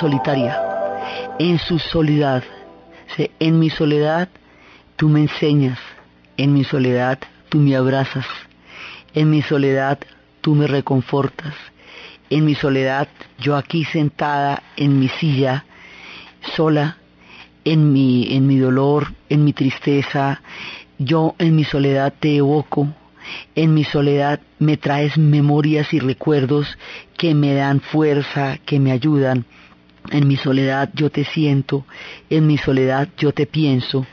Solitaria. 0.00 0.58
En 1.38 1.58
su 1.58 1.78
soledad, 1.78 2.42
en 3.40 3.58
mi 3.58 3.70
soledad 3.70 4.28
tú 4.96 5.08
me 5.08 5.20
enseñas, 5.20 5.78
en 6.36 6.52
mi 6.52 6.64
soledad 6.64 7.18
tú 7.48 7.58
me 7.58 7.76
abrazas, 7.76 8.26
en 9.14 9.30
mi 9.30 9.42
soledad 9.42 9.98
tú 10.40 10.54
me 10.54 10.66
reconfortas, 10.66 11.54
en 12.30 12.44
mi 12.44 12.54
soledad 12.54 13.08
yo 13.38 13.56
aquí 13.56 13.84
sentada 13.84 14.62
en 14.76 14.98
mi 14.98 15.08
silla, 15.08 15.64
sola, 16.54 16.96
en 17.64 17.92
mi, 17.92 18.34
en 18.34 18.46
mi 18.46 18.58
dolor, 18.58 19.12
en 19.28 19.44
mi 19.44 19.52
tristeza, 19.52 20.40
yo 20.98 21.34
en 21.38 21.56
mi 21.56 21.64
soledad 21.64 22.12
te 22.18 22.36
evoco, 22.36 22.88
en 23.54 23.74
mi 23.74 23.84
soledad 23.84 24.40
me 24.58 24.76
traes 24.76 25.16
memorias 25.18 25.92
y 25.92 25.98
recuerdos 25.98 26.66
que 27.16 27.34
me 27.34 27.54
dan 27.54 27.80
fuerza, 27.80 28.58
que 28.64 28.78
me 28.78 28.92
ayudan. 28.92 29.44
En 30.10 30.28
mi 30.28 30.36
soledad 30.36 30.90
yo 30.94 31.10
te 31.10 31.24
siento, 31.24 31.84
en 32.30 32.46
mi 32.46 32.58
soledad 32.58 33.08
yo 33.16 33.32
te 33.32 33.46
pienso, 33.46 34.06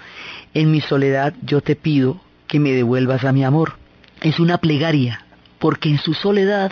en 0.54 0.72
mi 0.72 0.82
soledad 0.82 1.34
yo 1.42 1.62
te 1.62 1.76
pido 1.76 2.22
que 2.48 2.60
me 2.60 2.72
devuelvas 2.72 3.24
a 3.26 3.32
mi 3.32 3.44
amor. 3.44 3.78
Es 4.22 4.40
una 4.40 4.58
plegaria, 4.58 5.26
porque 5.60 5.90
en 5.90 5.98
su 5.98 6.14
soledad 6.14 6.72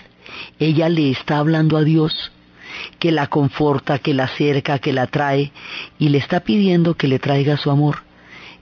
ella 0.60 0.90
le 0.90 1.12
está 1.12 1.38
hablando 1.38 1.78
a 1.78 1.84
Dios, 1.84 2.32
que 3.00 3.12
la 3.12 3.28
conforta, 3.28 4.00
que 4.00 4.14
la 4.14 4.24
acerca, 4.24 4.80
que 4.80 4.94
la 4.94 5.08
trae, 5.08 5.52
y 6.00 6.10
le 6.10 6.18
está 6.18 6.40
pidiendo 6.40 6.96
que 6.96 7.08
le 7.08 7.20
traiga 7.20 7.58
su 7.58 7.70
amor, 7.70 8.04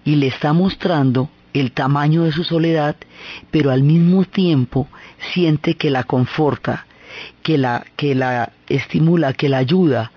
y 0.03 0.15
le 0.15 0.27
está 0.27 0.53
mostrando 0.53 1.29
el 1.53 1.71
tamaño 1.71 2.23
de 2.23 2.31
su 2.31 2.43
soledad, 2.43 2.95
pero 3.51 3.71
al 3.71 3.83
mismo 3.83 4.25
tiempo 4.25 4.87
siente 5.33 5.75
que 5.75 5.89
la 5.89 6.03
conforta, 6.03 6.85
que 7.43 7.57
la, 7.57 7.85
que 7.95 8.15
la 8.15 8.51
estimula, 8.67 9.33
que 9.33 9.49
la 9.49 9.57
ayuda 9.57 10.11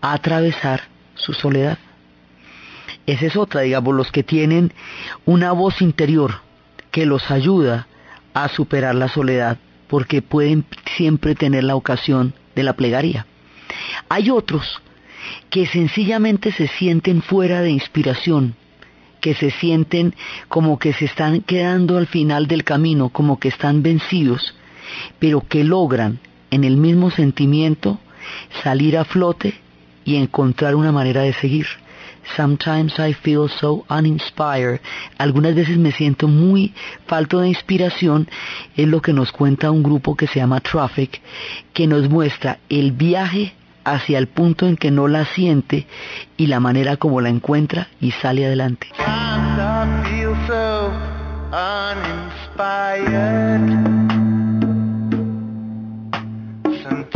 a 0.00 0.12
atravesar 0.12 0.82
su 1.14 1.32
soledad. 1.32 1.78
Esa 3.06 3.26
es 3.26 3.36
otra, 3.36 3.62
digamos, 3.62 3.94
los 3.94 4.12
que 4.12 4.22
tienen 4.22 4.72
una 5.24 5.52
voz 5.52 5.80
interior 5.82 6.40
que 6.90 7.06
los 7.06 7.30
ayuda 7.30 7.86
a 8.34 8.48
superar 8.48 8.94
la 8.94 9.08
soledad, 9.08 9.58
porque 9.88 10.22
pueden 10.22 10.64
siempre 10.96 11.34
tener 11.34 11.64
la 11.64 11.76
ocasión 11.76 12.34
de 12.54 12.62
la 12.62 12.74
plegaria. 12.74 13.26
Hay 14.08 14.30
otros 14.30 14.80
que 15.50 15.66
sencillamente 15.66 16.52
se 16.52 16.68
sienten 16.68 17.22
fuera 17.22 17.60
de 17.62 17.70
inspiración, 17.70 18.54
que 19.20 19.34
se 19.34 19.50
sienten 19.50 20.14
como 20.48 20.78
que 20.78 20.92
se 20.92 21.04
están 21.06 21.40
quedando 21.42 21.98
al 21.98 22.06
final 22.06 22.46
del 22.46 22.64
camino, 22.64 23.08
como 23.08 23.38
que 23.38 23.48
están 23.48 23.82
vencidos, 23.82 24.54
pero 25.18 25.42
que 25.48 25.64
logran 25.64 26.18
en 26.50 26.64
el 26.64 26.76
mismo 26.76 27.10
sentimiento 27.10 27.98
salir 28.62 28.96
a 28.96 29.04
flote 29.04 29.54
y 30.04 30.16
encontrar 30.16 30.74
una 30.74 30.92
manera 30.92 31.22
de 31.22 31.32
seguir. 31.32 31.66
Sometimes 32.36 32.98
I 32.98 33.14
feel 33.14 33.48
so 33.48 33.84
uninspired. 33.88 34.80
Algunas 35.16 35.54
veces 35.54 35.78
me 35.78 35.92
siento 35.92 36.28
muy 36.28 36.74
falto 37.06 37.40
de 37.40 37.48
inspiración. 37.48 38.28
Es 38.76 38.86
lo 38.86 39.00
que 39.00 39.12
nos 39.12 39.32
cuenta 39.32 39.70
un 39.70 39.82
grupo 39.82 40.14
que 40.14 40.26
se 40.26 40.40
llama 40.40 40.60
Traffic, 40.60 41.20
que 41.72 41.86
nos 41.86 42.08
muestra 42.08 42.58
el 42.68 42.92
viaje 42.92 43.54
hacia 43.92 44.18
el 44.18 44.26
punto 44.26 44.66
en 44.66 44.76
que 44.76 44.90
no 44.90 45.08
la 45.08 45.24
siente 45.24 45.86
y 46.36 46.46
la 46.46 46.60
manera 46.60 46.96
como 46.96 47.20
la 47.20 47.28
encuentra 47.28 47.88
y 48.00 48.12
sale 48.12 48.46
adelante. 48.46 48.88
Estos 56.70 56.82
son 56.82 57.06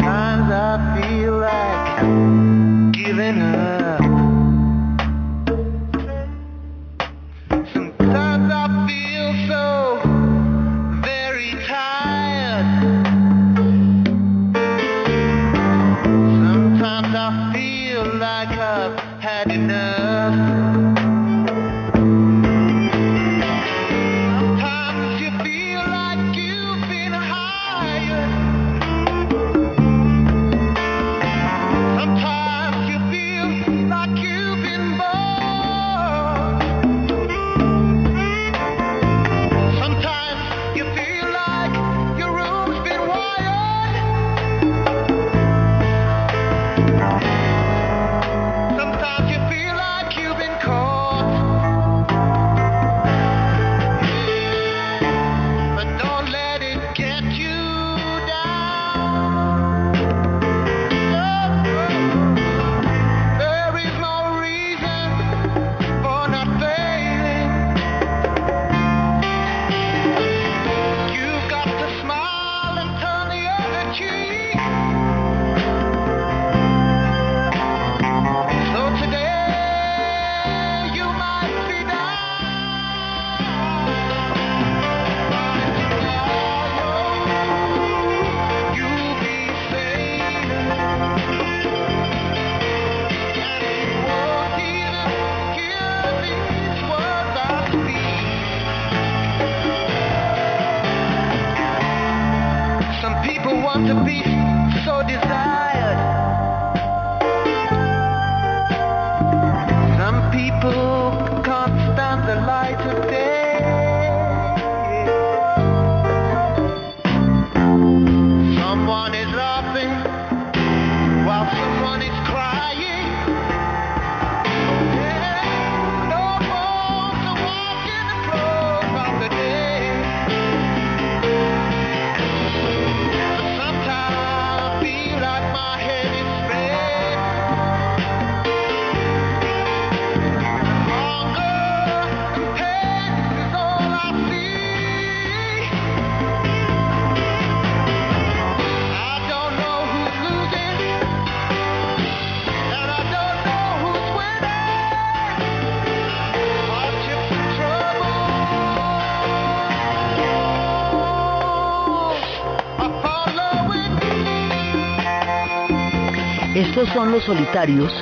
los 167.12 167.24
solitarios 167.24 167.92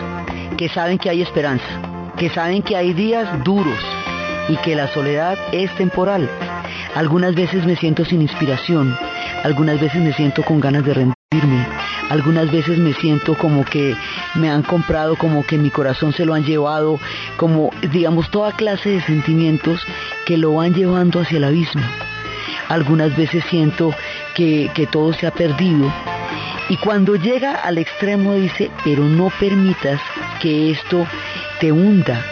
que 0.57 0.69
saben 0.69 0.97
que 0.97 1.11
hay 1.11 1.21
esperanza, 1.21 1.67
que 2.17 2.31
saben 2.31 2.63
que 2.63 2.77
hay 2.77 2.93
días 2.93 3.43
duros 3.43 3.79
y 4.49 4.57
que 4.59 4.77
la 4.77 4.87
soledad 4.95 5.37
es 5.53 5.75
temporal. 5.75 6.31
Algunas 6.95 7.35
veces 7.35 7.67
me 7.67 7.75
siento 7.75 8.05
sin 8.05 8.23
inspiración, 8.23 8.97
algunas 9.43 9.81
veces 9.81 10.01
me 10.01 10.13
siento 10.13 10.45
con 10.45 10.61
ganas 10.61 10.85
de 10.85 10.95
rendirme, 10.95 11.67
algunas 12.09 12.53
veces 12.53 12.79
me 12.79 12.95
siento 12.95 13.37
como 13.37 13.65
que 13.65 13.97
me 14.37 14.49
han 14.49 14.63
comprado, 14.63 15.17
como 15.17 15.45
que 15.45 15.59
mi 15.59 15.71
corazón 15.71 16.13
se 16.13 16.25
lo 16.25 16.35
han 16.35 16.45
llevado, 16.45 17.01
como 17.37 17.71
digamos 17.91 18.31
toda 18.31 18.53
clase 18.53 18.91
de 18.91 19.01
sentimientos 19.03 19.81
que 20.25 20.39
lo 20.39 20.55
van 20.55 20.73
llevando 20.73 21.21
hacia 21.21 21.39
el 21.39 21.45
abismo. 21.45 21.83
Algunas 22.69 23.17
veces 23.17 23.43
siento 23.51 23.93
que, 24.37 24.71
que 24.73 24.87
todo 24.87 25.13
se 25.13 25.27
ha 25.27 25.33
perdido 25.33 25.93
y 26.71 26.77
cuando 26.77 27.17
llega 27.17 27.57
al 27.57 27.79
extremo 27.79 28.35
dice, 28.35 28.71
pero 28.85 29.03
no 29.03 29.29
permitas 29.41 30.01
que 30.41 30.71
esto 30.71 31.05
te 31.59 31.73
hunda. 31.73 32.25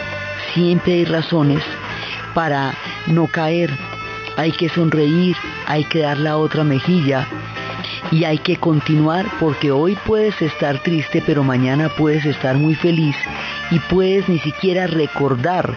Siempre 0.53 0.93
hay 0.93 1.05
razones 1.05 1.61
para 2.33 2.73
no 3.07 3.27
caer. 3.27 3.69
Hay 4.37 4.53
que 4.53 4.69
sonreír, 4.69 5.35
hay 5.67 5.83
que 5.83 5.99
dar 5.99 6.17
la 6.17 6.37
otra 6.37 6.63
mejilla 6.63 7.27
y 8.11 8.23
hay 8.23 8.37
que 8.37 8.55
continuar 8.55 9.25
porque 9.41 9.71
hoy 9.71 9.97
puedes 10.07 10.41
estar 10.41 10.81
triste, 10.83 11.21
pero 11.25 11.43
mañana 11.43 11.89
puedes 11.89 12.25
estar 12.25 12.55
muy 12.55 12.75
feliz 12.75 13.17
y 13.71 13.79
puedes 13.93 14.29
ni 14.29 14.39
siquiera 14.39 14.87
recordar 14.87 15.75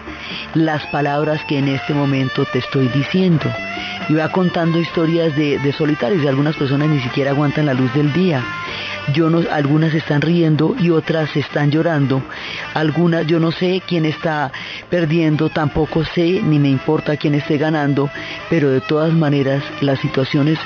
las 0.53 0.85
palabras 0.85 1.43
que 1.49 1.59
en 1.59 1.67
este 1.67 1.93
momento 1.93 2.45
te 2.45 2.59
estoy 2.59 2.87
diciendo. 2.87 3.51
Y 4.09 4.13
va 4.15 4.29
contando 4.29 4.79
historias 4.79 5.35
de, 5.35 5.57
de 5.59 5.71
solitarios 5.73 6.23
y 6.23 6.27
algunas 6.27 6.55
personas 6.55 6.89
ni 6.89 6.99
siquiera 6.99 7.31
aguantan 7.31 7.65
la 7.65 7.73
luz 7.73 7.93
del 7.93 8.11
día. 8.13 8.43
Yo 9.13 9.29
no, 9.29 9.43
algunas 9.51 9.93
están 9.93 10.21
riendo 10.21 10.75
y 10.79 10.89
otras 10.89 11.35
están 11.35 11.71
llorando, 11.71 12.23
algunas 12.73 13.27
yo 13.27 13.37
no 13.37 13.51
sé 13.51 13.81
quién 13.85 14.05
está 14.05 14.51
perdiendo, 14.89 15.49
tampoco 15.49 16.05
sé 16.05 16.41
ni 16.41 16.57
me 16.57 16.69
importa 16.69 17.17
quién 17.17 17.35
esté 17.35 17.57
ganando, 17.57 18.09
pero 18.49 18.69
de 18.69 18.79
todas 18.79 19.11
maneras 19.11 19.61
las 19.81 19.99
situaciones 19.99 20.57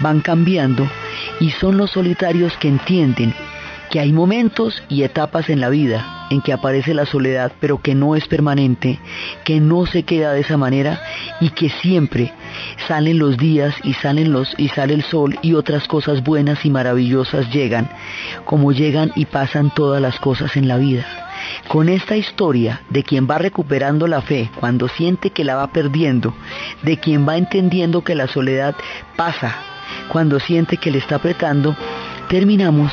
van 0.00 0.20
cambiando 0.20 0.86
y 1.40 1.50
son 1.50 1.78
los 1.78 1.92
solitarios 1.92 2.54
que 2.58 2.68
entienden 2.68 3.34
que 3.90 4.00
hay 4.00 4.12
momentos 4.12 4.82
y 4.88 5.02
etapas 5.02 5.50
en 5.50 5.60
la 5.60 5.68
vida 5.68 6.14
en 6.30 6.42
que 6.42 6.52
aparece 6.52 6.94
la 6.94 7.06
soledad, 7.06 7.52
pero 7.60 7.80
que 7.80 7.94
no 7.94 8.14
es 8.14 8.28
permanente, 8.28 8.98
que 9.44 9.60
no 9.60 9.86
se 9.86 10.02
queda 10.02 10.32
de 10.32 10.40
esa 10.40 10.56
manera 10.56 11.00
y 11.40 11.50
que 11.50 11.70
siempre 11.70 12.32
salen 12.86 13.18
los 13.18 13.36
días 13.38 13.74
y 13.82 13.94
salen 13.94 14.32
los 14.32 14.54
y 14.58 14.68
sale 14.68 14.94
el 14.94 15.02
sol 15.02 15.38
y 15.42 15.54
otras 15.54 15.88
cosas 15.88 16.22
buenas 16.22 16.64
y 16.64 16.70
maravillosas 16.70 17.50
llegan, 17.50 17.88
como 18.44 18.72
llegan 18.72 19.12
y 19.16 19.24
pasan 19.24 19.70
todas 19.74 20.02
las 20.02 20.18
cosas 20.18 20.56
en 20.56 20.68
la 20.68 20.76
vida. 20.76 21.06
Con 21.68 21.88
esta 21.88 22.16
historia 22.16 22.82
de 22.90 23.04
quien 23.04 23.28
va 23.30 23.38
recuperando 23.38 24.06
la 24.06 24.20
fe 24.20 24.50
cuando 24.58 24.88
siente 24.88 25.30
que 25.30 25.44
la 25.44 25.54
va 25.54 25.72
perdiendo, 25.72 26.34
de 26.82 26.98
quien 26.98 27.26
va 27.26 27.36
entendiendo 27.36 28.02
que 28.02 28.14
la 28.14 28.26
soledad 28.26 28.74
pasa 29.16 29.56
cuando 30.10 30.40
siente 30.40 30.76
que 30.78 30.90
le 30.90 30.98
está 30.98 31.16
apretando, 31.16 31.76
terminamos 32.28 32.92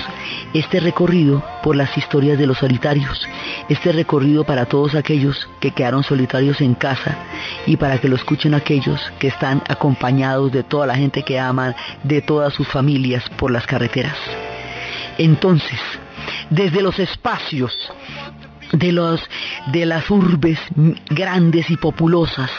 este 0.53 0.79
recorrido 0.79 1.43
por 1.61 1.75
las 1.75 1.97
historias 1.97 2.37
de 2.37 2.47
los 2.47 2.57
solitarios, 2.57 3.27
este 3.69 3.91
recorrido 3.91 4.45
para 4.45 4.65
todos 4.65 4.95
aquellos 4.95 5.49
que 5.59 5.71
quedaron 5.71 6.03
solitarios 6.03 6.61
en 6.61 6.73
casa 6.73 7.17
y 7.65 7.77
para 7.77 7.99
que 7.99 8.07
lo 8.07 8.15
escuchen 8.15 8.53
aquellos 8.53 9.01
que 9.19 9.27
están 9.27 9.61
acompañados 9.67 10.51
de 10.51 10.63
toda 10.63 10.87
la 10.87 10.95
gente 10.95 11.23
que 11.23 11.39
aman, 11.39 11.75
de 12.03 12.21
todas 12.21 12.53
sus 12.53 12.67
familias 12.67 13.29
por 13.37 13.51
las 13.51 13.67
carreteras. 13.67 14.17
Entonces, 15.17 15.79
desde 16.49 16.81
los 16.81 16.97
espacios 16.99 17.73
de, 18.71 18.91
los, 18.91 19.21
de 19.67 19.85
las 19.85 20.09
urbes 20.09 20.59
grandes 21.09 21.69
y 21.69 21.77
populosas, 21.77 22.49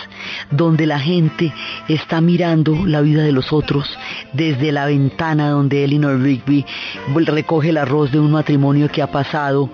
donde 0.50 0.86
la 0.86 0.98
gente 0.98 1.52
está 1.88 2.20
mirando 2.20 2.86
la 2.86 3.00
vida 3.00 3.22
de 3.22 3.32
los 3.32 3.52
otros 3.52 3.96
desde 4.32 4.72
la 4.72 4.86
ventana 4.86 5.50
donde 5.50 5.84
Eleanor 5.84 6.20
Rigby 6.20 6.64
recoge 7.14 7.70
el 7.70 7.76
arroz 7.76 8.12
de 8.12 8.20
un 8.20 8.30
matrimonio 8.30 8.88
que 8.88 9.02
ha 9.02 9.10
pasado, 9.10 9.70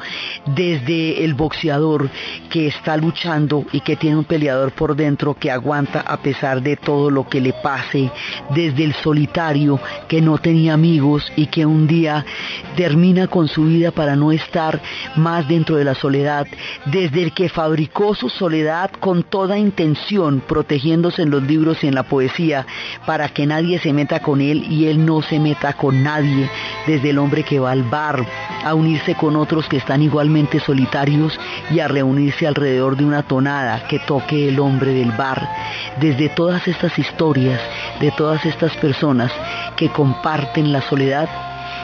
desde 0.46 1.24
el 1.24 1.34
boxeador 1.34 2.10
que 2.50 2.66
está 2.66 2.96
luchando 2.96 3.64
y 3.72 3.80
que 3.80 3.96
tiene 3.96 4.16
un 4.16 4.24
peleador 4.24 4.72
por 4.72 4.96
dentro 4.96 5.34
que 5.34 5.50
aguanta 5.50 6.00
a 6.00 6.16
pesar 6.18 6.62
de 6.62 6.76
todo 6.76 7.10
lo 7.10 7.28
que 7.28 7.40
le 7.40 7.52
pase, 7.52 8.10
desde 8.54 8.84
el 8.84 8.94
solitario 8.94 9.80
que 10.08 10.20
no 10.20 10.38
tenía 10.38 10.74
amigos 10.74 11.32
y 11.36 11.46
que 11.46 11.66
un 11.66 11.86
día 11.86 12.24
termina 12.76 13.26
con 13.26 13.48
su 13.48 13.64
vida 13.64 13.90
para 13.90 14.16
no 14.16 14.32
estar 14.32 14.80
más 15.16 15.46
dentro 15.48 15.76
de 15.76 15.84
la 15.84 15.94
soledad, 15.94 16.21
desde 16.86 17.22
el 17.22 17.32
que 17.32 17.48
fabricó 17.48 18.14
su 18.14 18.28
soledad 18.28 18.90
con 19.00 19.22
toda 19.22 19.58
intención, 19.58 20.40
protegiéndose 20.40 21.22
en 21.22 21.30
los 21.30 21.42
libros 21.42 21.82
y 21.82 21.88
en 21.88 21.94
la 21.94 22.04
poesía, 22.04 22.66
para 23.06 23.28
que 23.28 23.46
nadie 23.46 23.78
se 23.78 23.92
meta 23.92 24.20
con 24.20 24.40
él 24.40 24.64
y 24.70 24.86
él 24.86 25.04
no 25.04 25.22
se 25.22 25.38
meta 25.38 25.72
con 25.72 26.02
nadie, 26.02 26.48
desde 26.86 27.10
el 27.10 27.18
hombre 27.18 27.42
que 27.42 27.58
va 27.58 27.72
al 27.72 27.82
bar 27.82 28.24
a 28.64 28.74
unirse 28.74 29.14
con 29.14 29.36
otros 29.36 29.68
que 29.68 29.76
están 29.76 30.02
igualmente 30.02 30.60
solitarios 30.60 31.38
y 31.70 31.80
a 31.80 31.88
reunirse 31.88 32.46
alrededor 32.46 32.96
de 32.96 33.04
una 33.04 33.22
tonada 33.22 33.86
que 33.88 33.98
toque 33.98 34.48
el 34.48 34.60
hombre 34.60 34.92
del 34.92 35.12
bar, 35.12 35.48
desde 36.00 36.28
todas 36.28 36.66
estas 36.68 36.98
historias, 36.98 37.60
de 38.00 38.10
todas 38.12 38.44
estas 38.44 38.76
personas 38.76 39.32
que 39.76 39.88
comparten 39.88 40.72
la 40.72 40.82
soledad. 40.82 41.28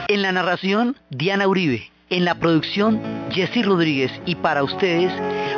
En 0.09 0.22
la 0.22 0.32
narración, 0.32 0.97
Diana 1.11 1.47
Uribe. 1.49 1.91
En 2.11 2.25
la 2.25 2.35
producción, 2.37 3.01
Jesse 3.31 3.67
Rodríguez. 3.67 4.11
Y 4.25 4.35
para 4.37 4.65
ustedes, 4.65 5.13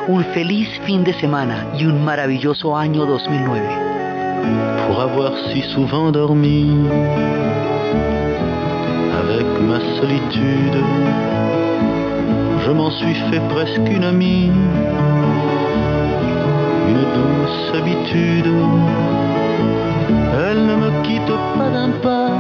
un 0.09 0.25
feliz 0.35 0.69
fin 0.85 1.05
de 1.05 1.13
semana 1.13 1.65
y 1.79 1.85
un 1.85 2.05
maravilloso 2.05 2.77
año 2.77 3.07
2009. 3.07 3.63
Pour 4.89 5.01
avoir 5.01 5.33
si 5.53 5.63
souvent 5.75 6.11
dormi 6.11 6.89
avec 9.23 9.47
ma 9.61 9.79
solitude, 10.01 10.83
je 12.67 12.71
m'en 12.73 12.91
suis 12.91 13.15
fait 13.31 13.43
presque 13.51 13.89
une 13.89 14.03
amie, 14.03 14.51
une 16.89 17.05
douce 17.15 17.79
habitude. 17.79 18.53
Elle 20.49 20.67
ne 20.67 20.75
me 20.75 21.03
quitte 21.05 21.33
pas 21.57 21.71
d'un 21.71 21.93
pas, 22.03 22.31